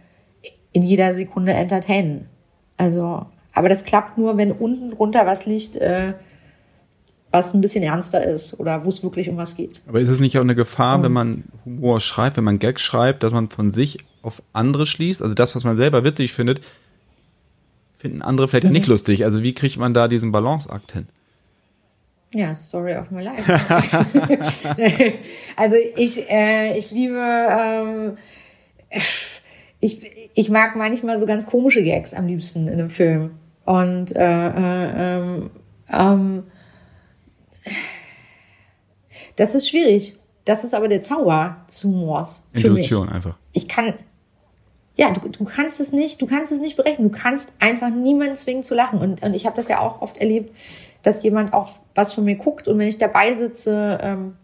[0.74, 2.28] in jeder Sekunde entertainen.
[2.76, 3.22] Also,
[3.54, 6.14] aber das klappt nur, wenn unten drunter was liegt, äh,
[7.32, 9.82] was ein bisschen ernster ist oder wo es wirklich um was geht.
[9.88, 11.04] Aber ist es nicht auch eine Gefahr, mhm.
[11.04, 15.22] wenn man Humor schreibt, wenn man Gags schreibt, dass man von sich auf andere schließt?
[15.22, 16.62] Also das, was man selber witzig findet,
[17.98, 18.72] finden andere vielleicht mhm.
[18.72, 19.26] nicht lustig.
[19.26, 21.08] Also wie kriegt man da diesen Balanceakt hin?
[22.34, 23.52] Ja, Story of my life.
[25.56, 28.18] also ich, äh, ich liebe, ähm,
[29.80, 30.02] ich,
[30.36, 33.32] ich mag manchmal so ganz komische Gags am liebsten in einem Film.
[33.66, 35.50] Und äh, äh, ähm,
[35.92, 36.44] ähm,
[39.40, 40.16] das ist schwierig.
[40.46, 42.44] Das ist aber der Zauber des Humors.
[42.54, 43.36] Intuition einfach.
[43.54, 43.94] Ich kann,
[44.96, 47.12] ja, du, du kannst es nicht, du kannst es nicht berechnen.
[47.12, 49.00] Du kannst einfach niemanden zwingen zu lachen.
[49.00, 50.56] Und, und ich habe das ja auch oft erlebt,
[51.04, 54.36] dass jemand auch was von mir guckt und wenn ich dabei sitze, ähm,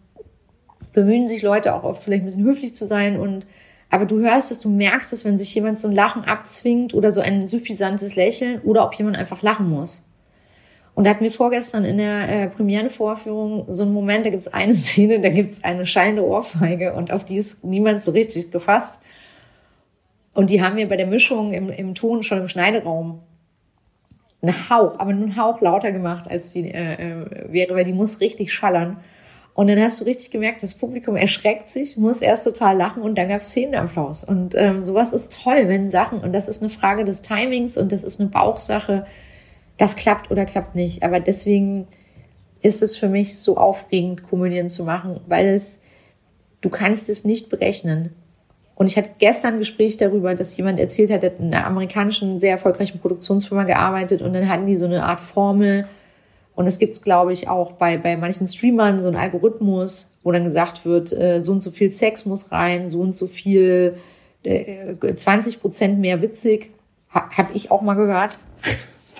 [0.94, 3.46] bemühen sich Leute auch oft vielleicht ein bisschen höflich zu sein und
[3.90, 7.12] aber du hörst es, du merkst es, wenn sich jemand so ein Lachen abzwingt oder
[7.12, 10.04] so ein suffisantes Lächeln oder ob jemand einfach lachen muss.
[10.96, 14.74] Und da hatten wir vorgestern in der äh, Premierenvorführung so einen Moment, da gibt's eine
[14.74, 19.02] Szene, da gibt's eine schallende Ohrfeige und auf die ist niemand so richtig gefasst.
[20.32, 23.20] Und die haben wir bei der Mischung im, im Ton schon im Schneideraum
[24.40, 27.92] einen Hauch, aber nur einen Hauch lauter gemacht, als die äh, äh, wäre, weil die
[27.92, 28.96] muss richtig schallern.
[29.52, 33.18] Und dann hast du richtig gemerkt, das Publikum erschreckt sich, muss erst total lachen und
[33.18, 34.24] dann gab's Szenenapplaus.
[34.24, 37.92] Und ähm, sowas ist toll, wenn Sachen, und das ist eine Frage des Timings und
[37.92, 39.06] das ist eine Bauchsache,
[39.78, 41.02] das klappt oder klappt nicht.
[41.02, 41.86] Aber deswegen
[42.62, 45.80] ist es für mich so aufregend, Komödien zu machen, weil es,
[46.60, 48.14] du kannst es nicht berechnen.
[48.74, 51.66] Und ich hatte gestern ein Gespräch darüber, dass jemand erzählt hat, der hat in einer
[51.66, 55.86] amerikanischen, sehr erfolgreichen Produktionsfirma gearbeitet und dann hatten die so eine Art Formel.
[56.54, 60.44] Und das gibt's, glaube ich, auch bei, bei manchen Streamern, so ein Algorithmus, wo dann
[60.44, 63.96] gesagt wird, äh, so und so viel Sex muss rein, so und so viel,
[64.42, 66.70] äh, 20 Prozent mehr witzig.
[67.14, 68.38] Ha, hab ich auch mal gehört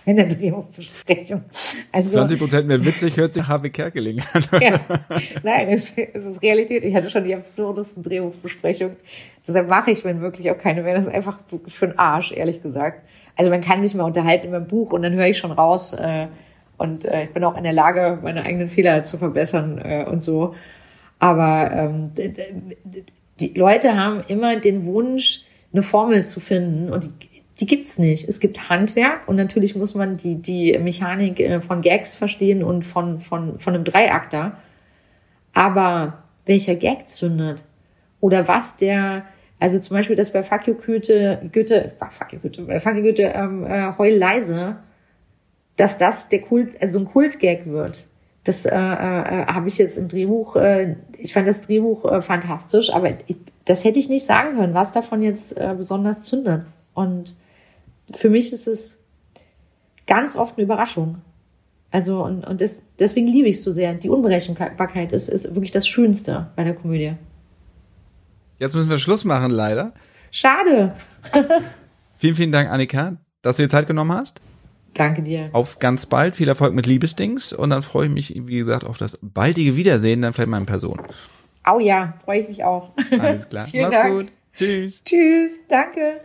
[0.06, 1.42] in der Drehbuchbesprechung.
[1.90, 4.44] Also, 20 Prozent mehr witzig hört sich Harvey Kerkeling an.
[4.62, 4.80] ja.
[5.42, 6.84] Nein, es, es ist Realität.
[6.84, 8.96] Ich hatte schon die absurdesten Drehbuchbesprechungen.
[9.46, 10.94] Deshalb mache ich, wenn wirklich auch keine mehr.
[10.94, 13.02] Das ist einfach für den Arsch, ehrlich gesagt.
[13.36, 15.92] Also man kann sich mal unterhalten in meinem Buch und dann höre ich schon raus.
[15.92, 16.28] Äh,
[16.78, 20.22] und äh, ich bin auch in der Lage, meine eigenen Fehler zu verbessern äh, und
[20.22, 20.54] so.
[21.18, 22.12] Aber ähm,
[23.40, 25.42] die Leute haben immer den Wunsch,
[25.72, 27.10] eine Formel zu finden und
[27.60, 28.28] die gibt's nicht.
[28.28, 32.84] Es gibt Handwerk und natürlich muss man die, die Mechanik äh, von Gags verstehen und
[32.84, 34.58] von, von, von einem Dreiakter.
[35.54, 37.62] Aber welcher Gag zündet?
[38.20, 39.24] Oder was der,
[39.58, 42.32] also zum Beispiel das bei Fuck you you Goethe, bei Fuck
[42.96, 44.76] you Goethe, ähm, äh, heul leise,
[45.76, 48.08] dass das der Kult, also ein Kultgag wird.
[48.44, 52.92] Das äh, äh, habe ich jetzt im Drehbuch, äh, ich fand das Drehbuch äh, fantastisch,
[52.92, 56.62] aber ich, das hätte ich nicht sagen können, was davon jetzt äh, besonders zündet.
[56.94, 57.34] Und
[58.14, 58.98] für mich ist es
[60.06, 61.18] ganz oft eine Überraschung.
[61.90, 63.94] Also, und, und das, deswegen liebe ich es so sehr.
[63.94, 67.14] Die Unberechenbarkeit ist, ist wirklich das Schönste bei der Komödie.
[68.58, 69.92] Jetzt müssen wir Schluss machen, leider.
[70.30, 70.94] Schade.
[72.16, 74.40] vielen, vielen Dank, Annika, dass du dir Zeit genommen hast.
[74.94, 75.50] Danke dir.
[75.52, 76.36] Auf ganz bald.
[76.36, 77.52] Viel Erfolg mit Liebesdings.
[77.52, 80.66] Und dann freue ich mich, wie gesagt, auf das baldige Wiedersehen, dann vielleicht mal in
[80.66, 81.00] Person.
[81.64, 82.90] Au ja, freue ich mich auch.
[83.10, 83.66] Alles klar.
[83.74, 84.14] Mach's Dank.
[84.14, 84.32] gut.
[84.54, 85.02] Tschüss.
[85.04, 85.64] Tschüss.
[85.68, 86.20] Danke.